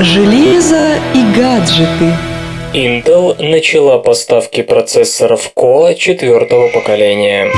[0.00, 2.16] Железо и гаджеты.
[2.74, 7.50] Intel начала поставки процессоров Core четвертого поколения.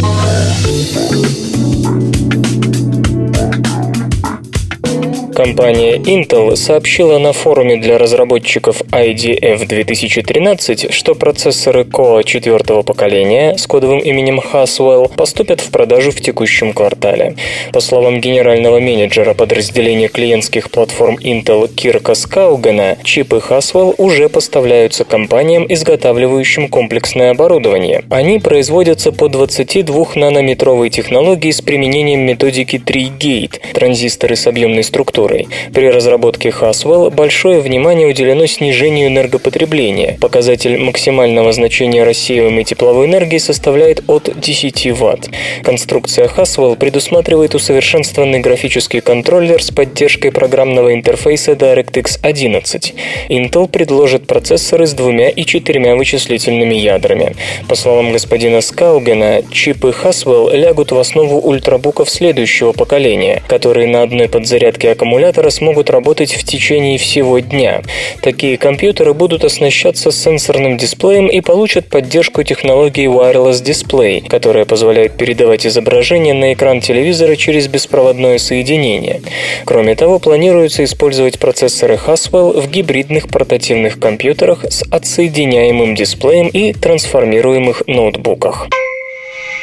[5.34, 13.66] Компания Intel сообщила на форуме для разработчиков IDF 2013, что процессоры Core четвертого поколения с
[13.66, 17.34] кодовым именем Haswell поступят в продажу в текущем квартале.
[17.72, 25.66] По словам генерального менеджера подразделения клиентских платформ Intel Кирка Скаугена, чипы Haswell уже поставляются компаниям,
[25.68, 28.04] изготавливающим комплексное оборудование.
[28.08, 35.48] Они производятся по 22-нанометровой технологии с применением методики 3-Gate– транзисторы с объемной структурой температурой.
[35.72, 40.16] При разработке Haswell большое внимание уделено снижению энергопотребления.
[40.20, 45.30] Показатель максимального значения рассеиваемой тепловой энергии составляет от 10 Вт.
[45.62, 52.94] Конструкция Haswell предусматривает усовершенствованный графический контроллер с поддержкой программного интерфейса DirectX 11.
[53.28, 57.34] Intel предложит процессоры с двумя и четырьмя вычислительными ядрами.
[57.68, 64.28] По словам господина Скаугена, чипы Haswell лягут в основу ультрабуков следующего поколения, которые на одной
[64.28, 67.82] подзарядке аккумулятора аккумулятора смогут работать в течение всего дня.
[68.20, 75.66] Такие компьютеры будут оснащаться сенсорным дисплеем и получат поддержку технологии Wireless Display, которая позволяет передавать
[75.66, 79.22] изображение на экран телевизора через беспроводное соединение.
[79.64, 87.84] Кроме того, планируется использовать процессоры Haswell в гибридных портативных компьютерах с отсоединяемым дисплеем и трансформируемых
[87.86, 88.68] ноутбуках.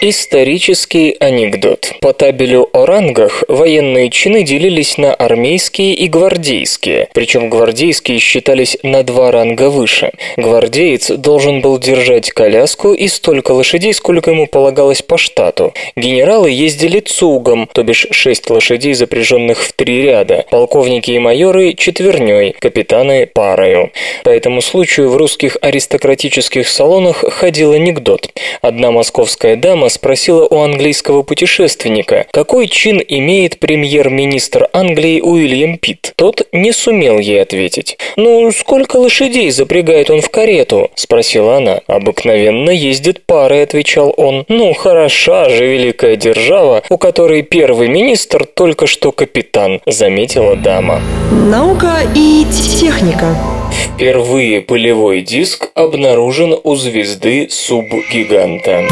[0.03, 1.93] Исторический анекдот.
[2.01, 9.03] По табелю о рангах военные чины делились на армейские и гвардейские, причем гвардейские считались на
[9.03, 10.09] два ранга выше.
[10.37, 15.71] Гвардеец должен был держать коляску и столько лошадей, сколько ему полагалось по штату.
[15.95, 22.55] Генералы ездили цугом, то бишь шесть лошадей, запряженных в три ряда, полковники и майоры четверней,
[22.57, 23.91] капитаны парою.
[24.23, 28.31] По этому случаю в русских аристократических салонах ходил анекдот.
[28.63, 36.13] Одна московская дама спросила у английского путешественника, какой чин имеет премьер-министр Англии Уильям Питт.
[36.15, 37.97] Тот не сумел ей ответить.
[38.15, 41.81] «Ну, сколько лошадей запрягает он в карету?»– спросила она.
[41.87, 44.45] «Обыкновенно ездит парой»,– отвечал он.
[44.47, 51.01] «Ну, хороша же великая держава, у которой первый министр только что капитан»,– заметила дама.
[51.31, 52.45] Наука и
[52.79, 53.35] техника.
[53.71, 58.87] Впервые полевой диск обнаружен у звезды субгиганта.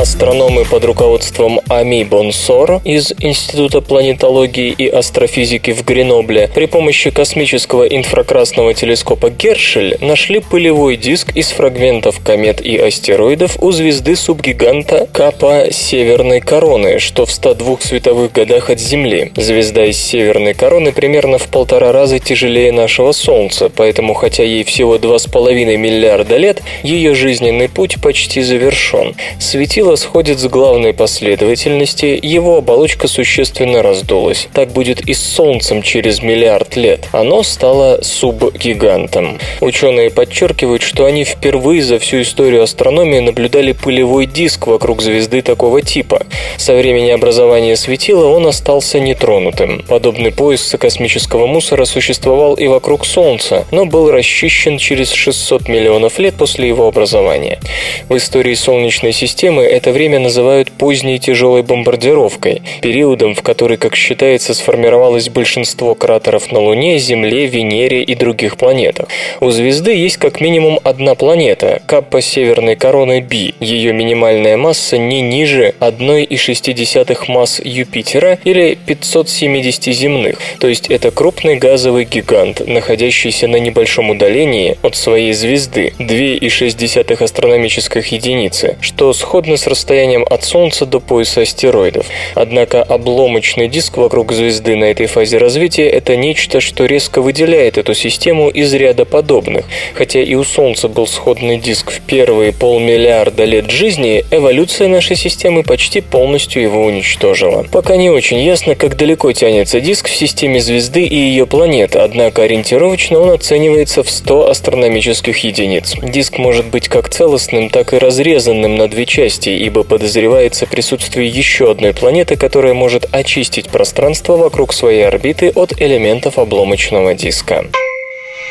[0.00, 7.84] Астрономы под руководством Ами Бонсор из Института планетологии и астрофизики в Гренобле при помощи космического
[7.84, 15.66] инфракрасного телескопа Гершель нашли пылевой диск из фрагментов комет и астероидов у звезды субгиганта Капа
[15.70, 19.32] Северной Короны, что в 102 световых годах от Земли.
[19.36, 24.96] Звезда из Северной Короны примерно в полтора раза тяжелее нашего Солнца, поэтому хотя ей всего
[24.96, 29.14] 2,5 миллиарда лет, ее жизненный путь почти завершен.
[29.38, 34.48] Светило сходит с главной последовательности, его оболочка существенно раздулась.
[34.52, 37.08] Так будет и с Солнцем через миллиард лет.
[37.12, 39.38] Оно стало субгигантом.
[39.60, 45.82] Ученые подчеркивают, что они впервые за всю историю астрономии наблюдали пылевой диск вокруг звезды такого
[45.82, 46.26] типа.
[46.56, 49.84] Со времени образования светила он остался нетронутым.
[49.86, 56.34] Подобный пояс космического мусора существовал и вокруг Солнца, но был расчищен через 600 миллионов лет
[56.34, 57.60] после его образования.
[58.08, 64.52] В истории Солнечной системы это время называют поздней тяжелой бомбардировкой, периодом, в который, как считается,
[64.52, 69.08] сформировалось большинство кратеров на Луне, Земле, Венере и других планетах.
[69.40, 73.52] У звезды есть как минимум одна планета– Каппа северной короны B.
[73.58, 81.56] Ее минимальная масса не ниже 1,6 масс Юпитера или 570 земных, то есть это крупный
[81.56, 89.69] газовый гигант, находящийся на небольшом удалении от своей звезды– 2,6 астрономических единицы, что сходно с
[89.70, 92.06] расстоянием от Солнца до пояса астероидов.
[92.34, 97.94] Однако обломочный диск вокруг звезды на этой фазе развития– это нечто, что резко выделяет эту
[97.94, 99.64] систему из ряда подобных.
[99.94, 105.62] Хотя и у Солнца был сходный диск в первые полмиллиарда лет жизни, эволюция нашей системы
[105.62, 107.64] почти полностью его уничтожила.
[107.72, 112.42] Пока не очень ясно, как далеко тянется диск в системе звезды и ее планет, однако
[112.42, 115.94] ориентировочно он оценивается в 100 астрономических единиц.
[116.02, 121.70] Диск может быть как целостным, так и разрезанным на две части, ибо подозревается присутствие еще
[121.70, 127.66] одной планеты, которая может очистить пространство вокруг своей орбиты от элементов обломочного диска.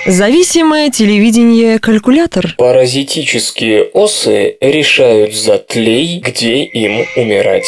[0.06, 2.56] Зависимое телевидение-калькулятор.
[2.58, 7.68] Паразитические осы решают за тлей, где им умирать.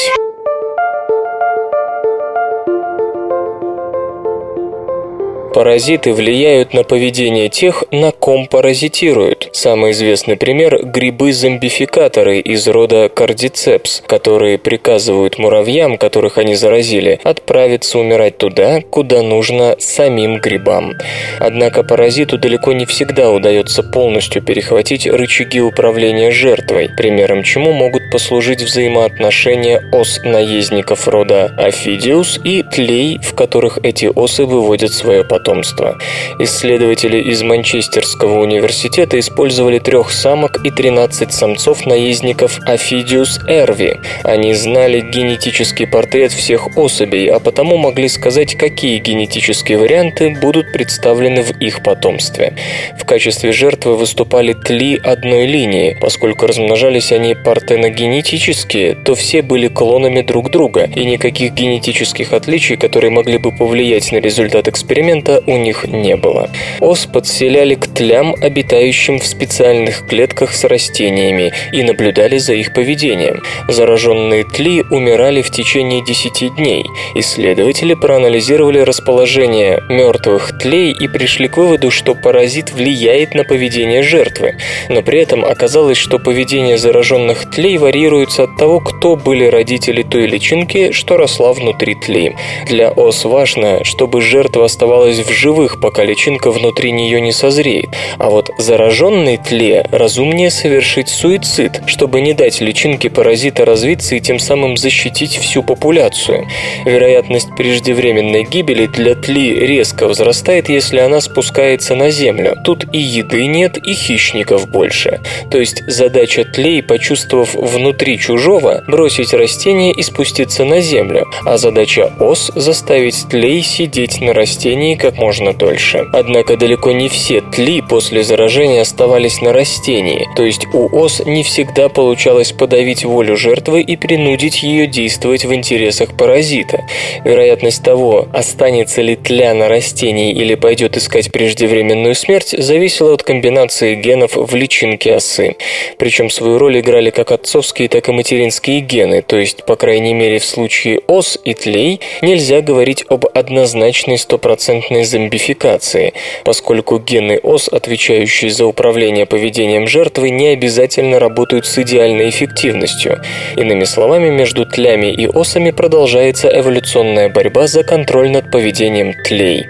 [5.54, 9.49] Паразиты влияют на поведение тех, на ком паразитируют.
[9.52, 18.38] Самый известный пример– грибы-зомбификаторы из рода кардицепс, которые приказывают муравьям, которых они заразили, отправиться умирать
[18.38, 20.93] туда, куда нужно самим грибам.
[21.38, 28.62] Однако паразиту далеко не всегда удается полностью перехватить рычаги управления жертвой, примером чему могут послужить
[28.62, 35.98] взаимоотношения ос-наездников рода Афидиус и тлей, в которых эти осы выводят свое потомство потомства.
[36.39, 44.00] Исследователи из Манчестерского университета использовали трех самок и 13 самцов-наездников Афидиус эрви.
[44.24, 51.42] Они знали генетический портрет всех особей, а потому могли сказать, какие генетические варианты будут представлены
[51.42, 52.54] в их потомстве.
[53.00, 55.98] В качестве жертвы выступали тли одной линии.
[56.00, 63.12] Поскольку размножались они партеногенетически, то все были клонами друг друга, и никаких генетических отличий, которые
[63.12, 66.49] могли бы повлиять на результат эксперимента, опыта у них не было.
[66.79, 73.41] Ос подселяли к тлям, обитающим в специальных клетках с растениями, и наблюдали за их поведением.
[73.67, 76.86] Зараженные тли умирали в течение 10 дней.
[77.15, 84.55] Исследователи проанализировали расположение мертвых тлей и пришли к выводу, что паразит влияет на поведение жертвы.
[84.89, 90.27] Но при этом оказалось, что поведение зараженных тлей варьируется от того, кто были родители той
[90.27, 92.36] личинки, что росла внутри тлей.
[92.67, 97.89] Для ос важно, чтобы жертва оставалась в живых, пока личинка внутри нее не созреет.
[98.17, 104.39] А вот зараженной тле разумнее совершить суицид, чтобы не дать личинке паразита развиться и тем
[104.39, 106.47] самым защитить всю популяцию.
[106.86, 112.55] Вероятность преждевременной гибели для тли резко возрастает, если она спускается на землю.
[112.63, 115.22] Тут и еды нет, и хищников больше.
[115.49, 122.11] То есть задача тлей, почувствовав внутри чужого, бросить растение и спуститься на землю, а задача
[122.19, 126.05] ос заставить тлей сидеть на растении как можно дольше.
[126.14, 131.43] Однако далеко не все тли после заражения оставались на растении, то есть у ос не
[131.43, 136.86] всегда получалось подавить волю жертвы и принудить ее действовать в интересах паразита.
[137.24, 143.95] Вероятность того, останется ли тля на растении или пойдет искать преждевременную смерть, зависела от комбинации
[143.95, 145.55] генов в личинке осы.
[145.97, 150.39] Причем свою роль играли как отцовские, так и материнские гены, то есть, по крайней мере,
[150.39, 157.68] в случае ос и тлей нельзя говорить об однозначной стопроцентной генной зомбификации, поскольку гены ОС,
[157.68, 163.22] отвечающие за управление поведением жертвы, не обязательно работают с идеальной эффективностью.
[163.58, 169.66] Иными словами, между тлями и осами продолжается эволюционная борьба за контроль над поведением тлей.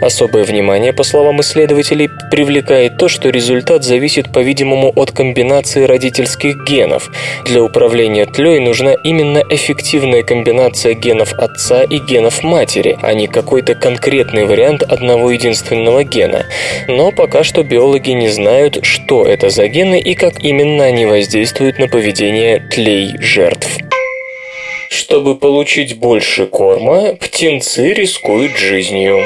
[0.00, 7.10] Особое внимание, по словам исследователей, привлекает то, что результат зависит, по-видимому, от комбинации родительских генов.
[7.46, 13.74] Для управления тлей нужна именно эффективная комбинация генов отца и генов матери, а не какой-то
[13.74, 16.46] конкретный вариант фрагмент одного единственного гена.
[16.88, 21.78] Но пока что биологи не знают, что это за гены и как именно они воздействуют
[21.78, 23.68] на поведение тлей жертв.
[24.90, 29.24] Чтобы получить больше корма, птенцы рискуют жизнью.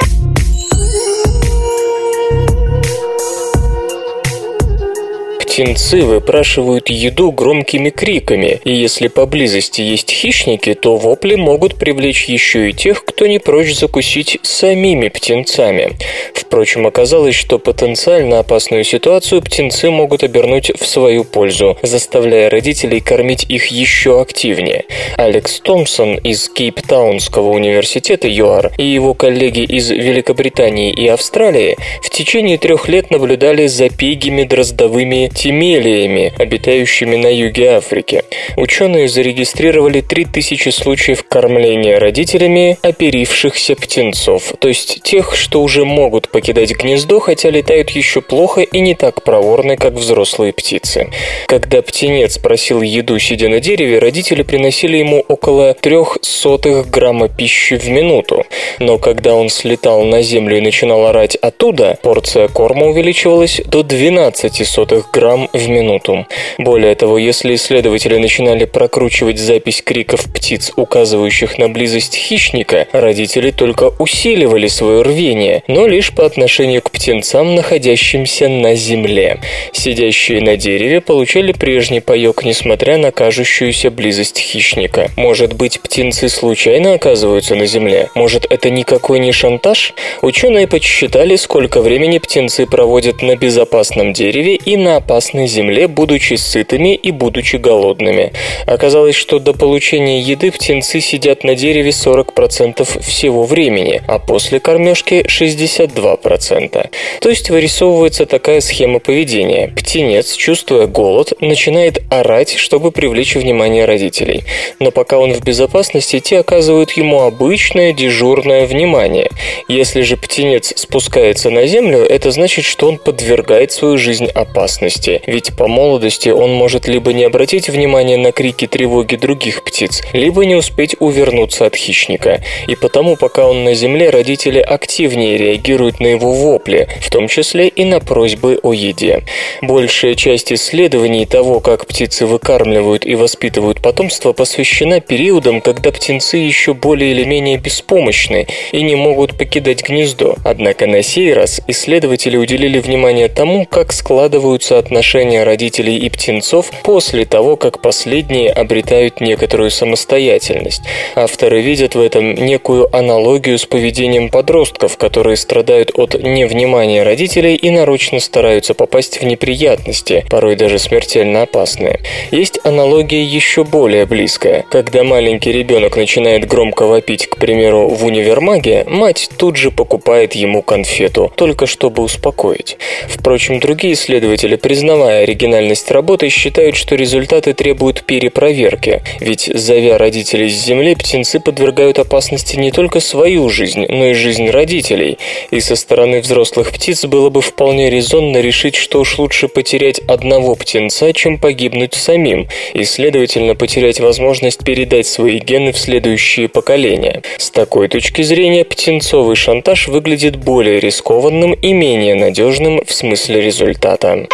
[5.58, 12.70] Птенцы выпрашивают еду громкими криками, и если поблизости есть хищники, то вопли могут привлечь еще
[12.70, 15.96] и тех, кто не прочь закусить самими птенцами.
[16.32, 23.44] Впрочем, оказалось, что потенциально опасную ситуацию птенцы могут обернуть в свою пользу, заставляя родителей кормить
[23.48, 24.84] их еще активнее.
[25.16, 32.58] Алекс Томпсон из Кейптаунского университета ЮАР и его коллеги из Великобритании и Австралии в течение
[32.58, 38.22] трех лет наблюдали за пегими дроздовыми тимелиями, обитающими на юге Африки.
[38.58, 46.72] Ученые зарегистрировали 3000 случаев кормления родителями оперившихся птенцов, то есть тех, что уже могут покидать
[46.72, 51.08] гнездо, хотя летают еще плохо и не так проворны, как взрослые птицы.
[51.46, 57.78] Когда птенец просил еду, сидя на дереве, родители приносили ему около трех сотых грамма пищи
[57.78, 58.44] в минуту.
[58.80, 64.66] Но когда он слетал на землю и начинал орать оттуда, порция корма увеличивалась до 12
[64.66, 66.26] сотых грамм в минуту.
[66.58, 73.90] Более того, если исследователи начинали прокручивать запись криков птиц, указывающих на близость хищника, родители только
[73.98, 79.38] усиливали свое рвение, но лишь по отношению к птенцам, находящимся на земле.
[79.72, 85.10] Сидящие на дереве получали прежний паек, несмотря на кажущуюся близость хищника.
[85.16, 88.10] Может быть, птенцы случайно оказываются на земле?
[88.14, 89.94] Может, это никакой не шантаж?
[90.22, 96.94] Ученые подсчитали, сколько времени птенцы проводят на безопасном дереве и на опасной земле, будучи сытыми
[96.94, 98.32] и будучи голодными.
[98.66, 105.24] Оказалось, что до получения еды птенцы сидят на дереве 40% всего времени, а после кормежки
[105.26, 106.90] 62%.
[107.20, 109.72] То есть вырисовывается такая схема поведения.
[109.76, 114.44] Птенец, чувствуя голод, начинает орать, чтобы привлечь внимание родителей.
[114.78, 119.28] Но пока он в безопасности, те оказывают ему обычное дежурное внимание.
[119.66, 125.07] Если же птенец спускается на землю, это значит, что он подвергает свою жизнь опасности.
[125.26, 130.44] Ведь по молодости он может либо не обратить внимания на крики тревоги других птиц, либо
[130.44, 132.42] не успеть увернуться от хищника.
[132.66, 137.68] И потому, пока он на земле, родители активнее реагируют на его вопли, в том числе
[137.68, 139.22] и на просьбы о еде.
[139.62, 146.74] Большая часть исследований того, как птицы выкармливают и воспитывают потомство, посвящена периодам, когда птенцы еще
[146.74, 150.36] более или менее беспомощны и не могут покидать гнездо.
[150.44, 154.97] Однако на сей раз исследователи уделили внимание тому, как складываются отношения
[155.44, 160.82] родителей и птенцов после того, как последние обретают некоторую самостоятельность.
[161.14, 167.70] Авторы видят в этом некую аналогию с поведением подростков, которые страдают от невнимания родителей и
[167.70, 172.00] нарочно стараются попасть в неприятности, порой даже смертельно опасные.
[172.30, 174.64] Есть аналогия еще более близкая.
[174.70, 180.62] Когда маленький ребенок начинает громко вопить, к примеру, в универмаге, мать тут же покупает ему
[180.62, 182.76] конфету, только чтобы успокоить.
[183.08, 184.56] Впрочем, другие исследователи,
[184.88, 191.98] признавая оригинальность работы, считают, что результаты требуют перепроверки, ведь, зовя родителей с земли, птенцы подвергают
[191.98, 195.18] опасности не только свою жизнь, но и жизнь родителей,
[195.50, 200.54] и со стороны взрослых птиц было бы вполне резонно решить, что уж лучше потерять одного
[200.54, 207.20] птенца, чем погибнуть самим, и, следовательно, потерять возможность передать свои гены в следующие поколения.
[207.36, 214.26] С такой точки зрения, птенцовый шантаж выглядит более рискованным и менее надежным в смысле результата.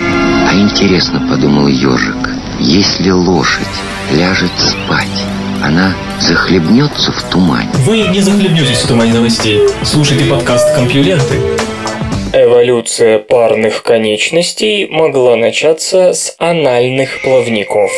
[0.00, 2.16] А интересно, подумал ежик,
[2.60, 3.66] если лошадь
[4.12, 5.24] ляжет спать,
[5.62, 7.68] она захлебнется в тумане.
[7.74, 9.60] Вы не захлебнетесь в тумане новостей.
[9.82, 11.38] Слушайте подкаст «Компьюленты».
[12.32, 17.90] Эволюция парных конечностей могла начаться с анальных плавников.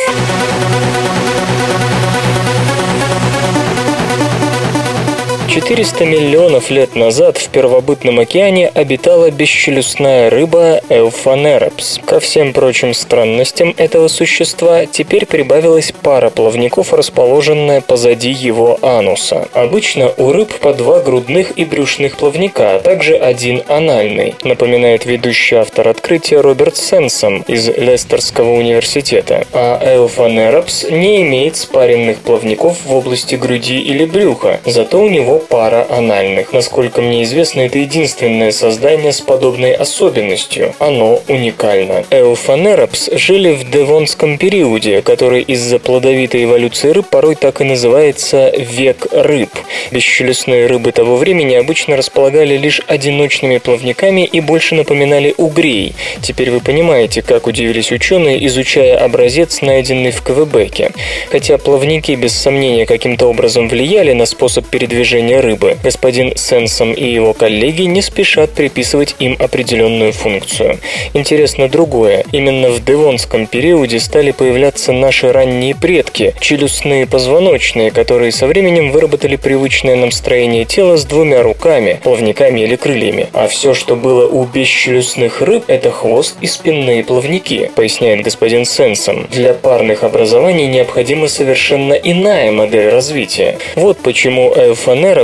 [5.55, 11.99] 400 миллионов лет назад в первобытном океане обитала бесчелюстная рыба Эуфанерапс.
[12.03, 19.47] Ко всем прочим странностям этого существа теперь прибавилась пара плавников, расположенная позади его ануса.
[19.53, 25.55] Обычно у рыб по два грудных и брюшных плавника, а также один анальный, напоминает ведущий
[25.55, 29.47] автор открытия Роберт Сенсом из Лестерского университета.
[29.53, 35.85] А Эуфанерапс не имеет спаренных плавников в области груди или брюха, зато у него пара
[35.89, 36.53] анальных.
[36.53, 40.73] Насколько мне известно, это единственное создание с подобной особенностью.
[40.79, 42.03] Оно уникально.
[42.11, 49.07] Эуфанерапс жили в Девонском периоде, который из-за плодовитой эволюции рыб порой так и называется «век
[49.11, 49.49] рыб».
[49.91, 55.93] Бесчелюстные рыбы того времени обычно располагали лишь одиночными плавниками и больше напоминали угрей.
[56.21, 60.91] Теперь вы понимаете, как удивились ученые, изучая образец, найденный в Квебеке.
[61.29, 65.77] Хотя плавники без сомнения каким-то образом влияли на способ передвижения выживания рыбы.
[65.83, 70.79] Господин Сенсом и его коллеги не спешат приписывать им определенную функцию.
[71.13, 72.23] Интересно другое.
[72.31, 79.35] Именно в Девонском периоде стали появляться наши ранние предки, челюстные позвоночные, которые со временем выработали
[79.35, 83.27] привычное нам строение тела с двумя руками, плавниками или крыльями.
[83.33, 89.27] А все, что было у бесчелюстных рыб, это хвост и спинные плавники, поясняет господин Сенсом.
[89.31, 93.57] Для парных образований необходима совершенно иная модель развития.
[93.75, 94.53] Вот почему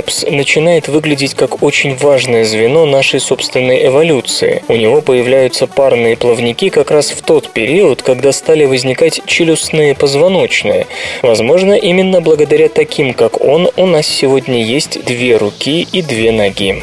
[0.02, 4.62] Эофанеропс начинает выглядеть как очень важное звено нашей собственной эволюции.
[4.68, 10.86] У него появляются парные плавники как раз в тот период, когда стали возникать челюстные позвоночные.
[11.22, 16.82] Возможно, именно благодаря таким, как он, у нас сегодня есть две руки и две ноги.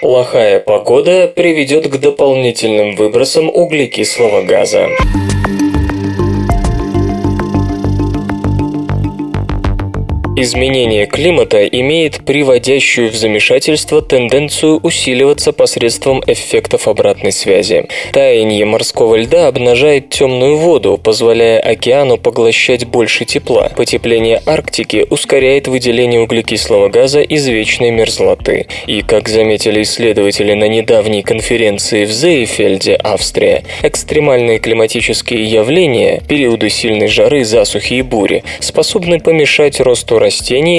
[0.00, 4.88] Плохая погода приведет к дополнительным выбросам углекислого газа.
[10.42, 17.86] Изменение климата имеет приводящую в замешательство тенденцию усиливаться посредством эффектов обратной связи.
[18.14, 23.70] Таяние морского льда обнажает темную воду, позволяя океану поглощать больше тепла.
[23.76, 28.66] Потепление Арктики ускоряет выделение углекислого газа из вечной мерзлоты.
[28.86, 37.08] И, как заметили исследователи на недавней конференции в Зейфельде, Австрия, экстремальные климатические явления, периоды сильной
[37.08, 40.29] жары, засухи и бури, способны помешать росту растений,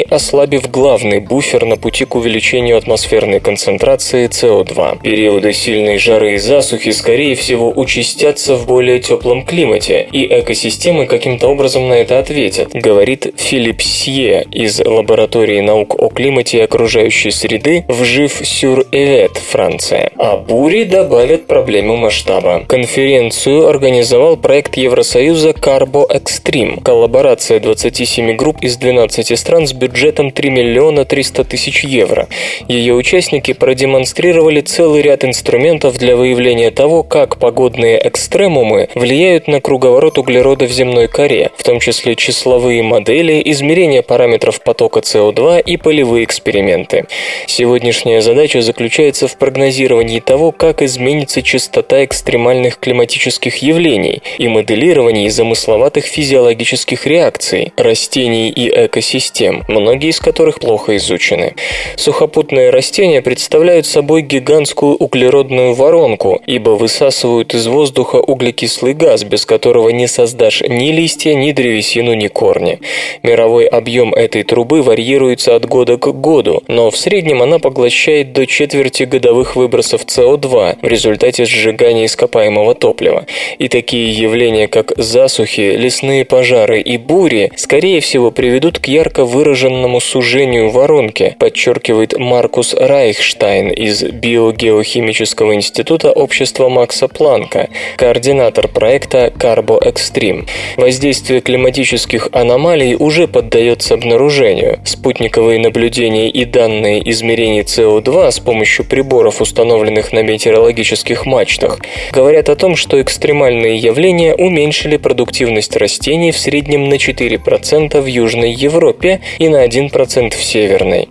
[0.09, 5.01] ослабив главный буфер на пути к увеличению атмосферной концентрации СО2.
[5.03, 11.47] Периоды сильной жары и засухи, скорее всего, участятся в более теплом климате, и экосистемы каким-то
[11.47, 17.85] образом на это ответят, говорит Филипп Сье из лаборатории наук о климате и окружающей среды
[17.87, 20.11] в Жив-Сюр-Эвет, Франция.
[20.17, 22.63] А бури добавят проблему масштаба.
[22.67, 30.49] Конференцию организовал проект Евросоюза Carbo Extreme, коллаборация 27 групп из 12 стран с бюджетом 3
[30.49, 32.27] миллиона 300 тысяч евро.
[32.67, 40.17] Ее участники продемонстрировали целый ряд инструментов для выявления того, как погодные экстремумы влияют на круговорот
[40.17, 46.23] углерода в земной коре, в том числе числовые модели, измерения параметров потока СО2 и полевые
[46.23, 47.07] эксперименты.
[47.47, 56.05] Сегодняшняя задача заключается в прогнозировании того, как изменится частота экстремальных климатических явлений и моделировании замысловатых
[56.05, 59.30] физиологических реакций растений и экосистем,
[59.67, 61.55] многие из которых плохо изучены.
[61.95, 69.89] Сухопутные растения представляют собой гигантскую углеродную воронку, ибо высасывают из воздуха углекислый газ, без которого
[69.89, 72.79] не создашь ни листья, ни древесину, ни корни.
[73.23, 78.45] Мировой объем этой трубы варьируется от года к году, но в среднем она поглощает до
[78.45, 83.25] четверти годовых выбросов СО2 в результате сжигания ископаемого топлива.
[83.59, 89.99] И такие явления, как засухи, лесные пожары и бури, скорее всего приведут к ярко выраженному
[89.99, 100.47] сужению воронки, подчеркивает Маркус Райхштайн из Биогеохимического института общества Макса Планка, координатор проекта Carbo Extreme.
[100.77, 104.79] Воздействие климатических аномалий уже поддается обнаружению.
[104.85, 111.79] Спутниковые наблюдения и данные измерений СО2 с помощью приборов, установленных на метеорологических мачтах,
[112.11, 118.51] говорят о том, что экстремальные явления уменьшили продуктивность растений в среднем на 4% в Южной
[118.51, 119.00] Европе
[119.39, 121.07] и на 1% в Северной.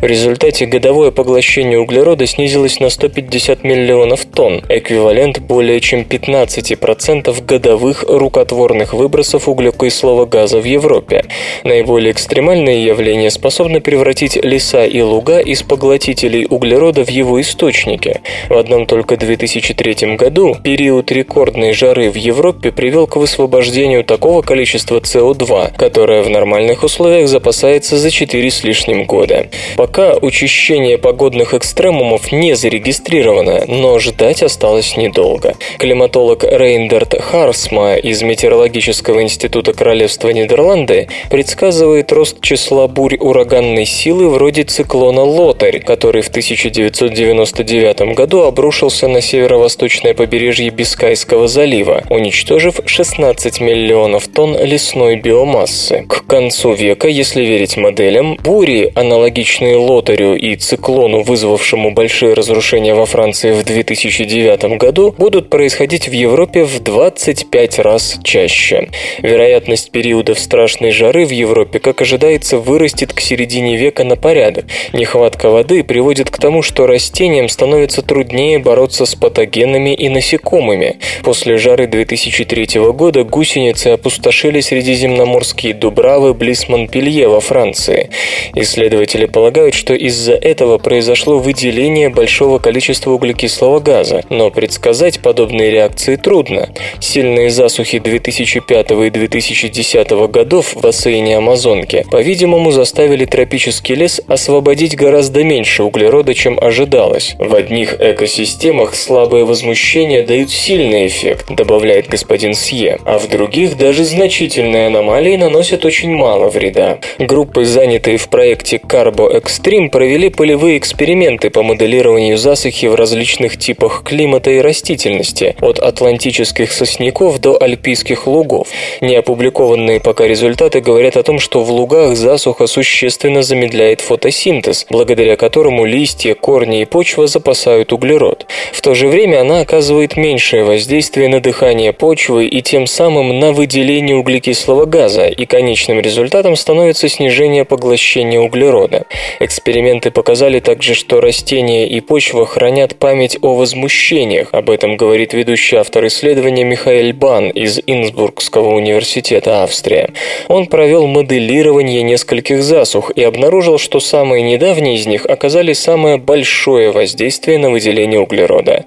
[0.00, 8.04] В результате годовое поглощение углерода снизилось на 150 миллионов тонн, эквивалент более чем 15% годовых
[8.08, 11.24] рукотворных выбросов углекислого газа в Европе.
[11.64, 18.20] Наиболее экстремальные явления способны превратить леса и луга из поглотителей углерода в его источники.
[18.48, 25.00] В одном только 2003 году период рекордной жары в Европе привел к высвобождению такого количества
[25.00, 29.48] СО2, которое в нормальных условиях запасается за 4 с лишним года.
[29.76, 35.56] Пока учащение погодных экстремумов не зарегистрировано, но ждать осталось недолго.
[35.78, 44.62] Климатолог Рейндерт Харсма из Метеорологического института Королевства Нидерланды предсказывает рост числа бурь ураганной силы вроде
[44.62, 54.28] циклона Лотарь, который в 1999 году обрушился на северо-восточное побережье Бискайского залива, уничтожив 16 миллионов
[54.28, 56.04] тонн лесной биомассы.
[56.08, 63.06] К концу века, если верить моделям, бури, аналогичные Лотарю и циклону, вызвавшему большие разрушения во
[63.06, 68.90] Франции в 2009 году, будут происходить в Европе в 25 раз чаще.
[69.22, 74.66] Вероятность периодов страшной жары в Европе, как ожидается, вырастет к середине века на порядок.
[74.92, 80.98] Нехватка воды приводит к тому, что растениям становится труднее бороться с патогенами и насекомыми.
[81.22, 88.10] После жары 2003 года гусеницы опустошили средиземноморские дубравы близ Монпелье, Монпелье во Франции.
[88.54, 96.16] Исследователи полагают, что из-за этого произошло выделение большого количества углекислого газа, но предсказать подобные реакции
[96.16, 96.68] трудно.
[97.00, 105.44] Сильные засухи 2005 и 2010 годов в бассейне Амазонки, по-видимому, заставили тропический лес освободить гораздо
[105.44, 107.36] меньше углерода, чем ожидалось.
[107.38, 114.04] В одних экосистемах слабые возмущения дают сильный эффект, добавляет господин Сье, а в других даже
[114.04, 116.98] значительные аномалии наносят очень мало вреда.
[117.18, 124.02] Группы, занятые в проекте Carbo Extreme, провели полевые эксперименты по моделированию засухи в различных типах
[124.04, 128.68] климата и растительности, от атлантических сосняков до альпийских лугов.
[129.00, 135.84] Неопубликованные пока результаты говорят о том, что в лугах засуха существенно замедляет фотосинтез, благодаря которому
[135.84, 138.46] листья, корни и почва запасают углерод.
[138.72, 143.52] В то же время она оказывает меньшее воздействие на дыхание почвы и тем самым на
[143.52, 149.06] выделение углекислого газа, и конечным результатом становится снижение поглощения углерода.
[149.40, 154.48] Эксперименты показали также, что растения и почва хранят память о возмущениях.
[154.52, 160.10] Об этом говорит ведущий автор исследования Михаил Бан из Инсбургского университета Австрия.
[160.48, 166.90] Он провел моделирование нескольких засух и обнаружил, что самые недавние из них оказали самое большое
[166.90, 168.84] воздействие на выделение углерода.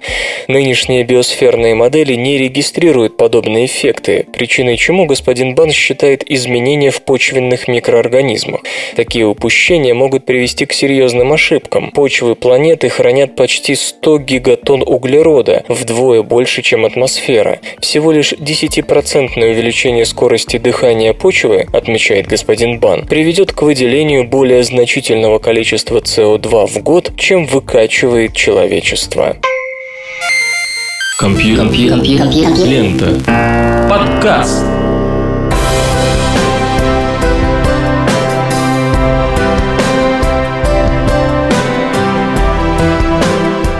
[0.48, 7.68] Нынешние биосферные модели не регистрируют подобные эффекты, причиной чему господин Бан считает изменения в почвенных
[7.68, 7.97] микроорганизмах.
[8.96, 11.90] Такие упущения могут привести к серьезным ошибкам.
[11.90, 17.60] Почвы планеты хранят почти 100 гигатон углерода, вдвое больше, чем атмосфера.
[17.80, 25.38] Всего лишь 10% увеличение скорости дыхания почвы, отмечает господин Бан, приведет к выделению более значительного
[25.38, 29.36] количества СО2 в год, чем выкачивает человечество.
[31.18, 31.66] Компьютер.
[32.64, 33.88] Лента.
[33.90, 34.77] Подкаст.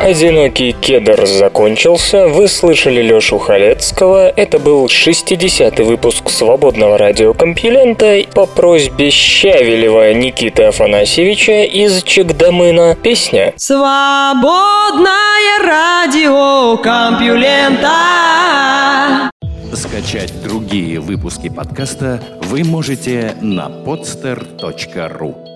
[0.09, 9.11] «Одинокий кедр» закончился, вы слышали Лёшу Халецкого, это был 60-й выпуск свободного радиокомпилента по просьбе
[9.11, 13.53] Щавелева Никиты Афанасьевича из Чекдамына песня.
[13.59, 15.13] Свободное
[15.63, 17.91] радио Компьюлента.
[19.75, 25.48] Скачать другие выпуски подкаста вы можете на podster.ru